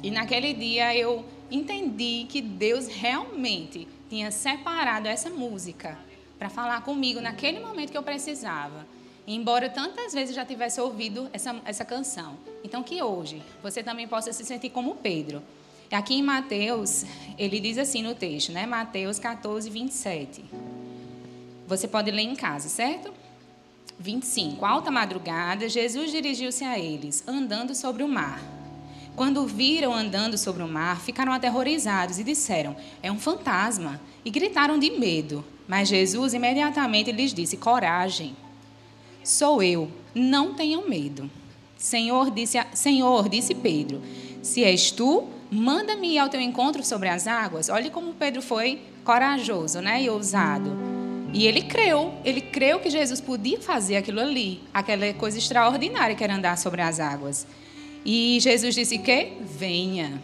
[0.02, 5.98] E naquele dia eu entendi que Deus realmente tinha separado essa música
[6.38, 8.86] para falar comigo naquele momento que eu precisava.
[9.28, 12.38] Embora tantas vezes já tivesse ouvido essa, essa canção.
[12.64, 15.44] Então, que hoje você também possa se sentir como Pedro.
[15.92, 17.06] Aqui em Mateus,
[17.38, 18.66] ele diz assim no texto, né?
[18.66, 20.46] Mateus 14, 27.
[21.68, 23.14] Você pode ler em casa, certo?
[24.00, 24.66] 25.
[24.66, 28.42] Alta madrugada, Jesus dirigiu-se a eles, andando sobre o mar.
[29.14, 34.00] Quando viram andando sobre o mar, ficaram aterrorizados e disseram: É um fantasma.
[34.24, 35.44] E gritaram de medo.
[35.68, 38.36] Mas Jesus imediatamente lhes disse: Coragem,
[39.28, 41.30] sou eu, não tenham medo.
[41.78, 44.02] Senhor disse, Senhor, disse Pedro:
[44.42, 47.68] Se és tu, manda-me ir ao teu encontro sobre as águas.
[47.68, 50.72] Olhe como Pedro foi corajoso né, e ousado.
[51.34, 56.24] E ele creu, ele creu que Jesus podia fazer aquilo ali, aquela coisa extraordinária que
[56.24, 57.46] era andar sobre as águas.
[58.06, 60.22] E Jesus disse que venha,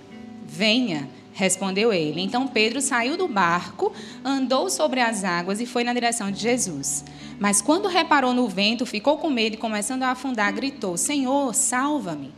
[0.48, 2.22] venha, respondeu ele.
[2.22, 3.92] Então Pedro saiu do barco,
[4.24, 7.04] andou sobre as águas e foi na direção de Jesus.
[7.40, 12.32] Mas quando reparou no vento, ficou com medo e começando a afundar, gritou: Senhor, salva-me.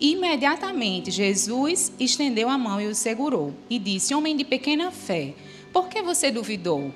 [0.00, 5.34] Imediatamente Jesus estendeu a mão e o segurou e disse: Homem de pequena fé,
[5.72, 6.92] por que você duvidou?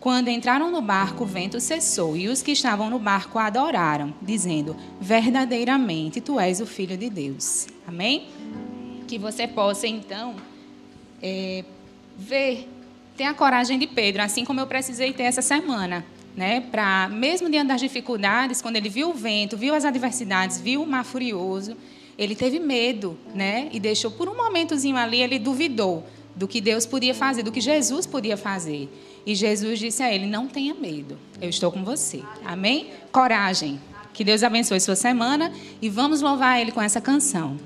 [0.00, 4.76] Quando entraram no barco, o vento cessou e os que estavam no barco adoraram, dizendo:
[5.00, 7.66] Verdadeiramente tu és o Filho de Deus.
[7.86, 8.28] Amém?
[9.08, 10.36] Que você possa, então,
[11.22, 11.64] é,
[12.16, 12.68] ver,
[13.16, 16.04] ter a coragem de Pedro, assim como eu precisei ter essa semana.
[16.36, 20.80] Né, para mesmo diante das dificuldades, quando ele viu o vento, viu as adversidades, viu
[20.84, 21.76] o mar furioso,
[22.16, 23.68] ele teve medo, né?
[23.72, 26.06] E deixou por um momentozinho ali, ele duvidou
[26.36, 28.88] do que Deus podia fazer, do que Jesus podia fazer.
[29.26, 32.22] E Jesus disse a ele: Não tenha medo, eu estou com você.
[32.44, 32.90] Amém?
[33.10, 33.80] Coragem.
[34.18, 37.56] Que Deus abençoe sua semana e vamos louvar Ele com essa canção.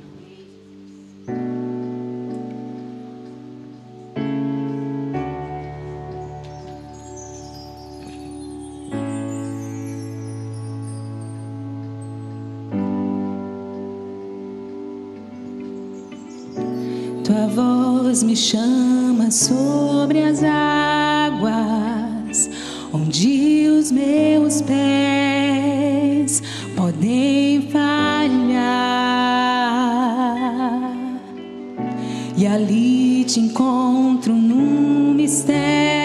[17.33, 22.51] Tua voz me chama sobre as águas,
[22.93, 26.43] onde os meus pés
[26.76, 27.89] podem falhar.
[32.37, 36.02] E ali te encontro num mistério,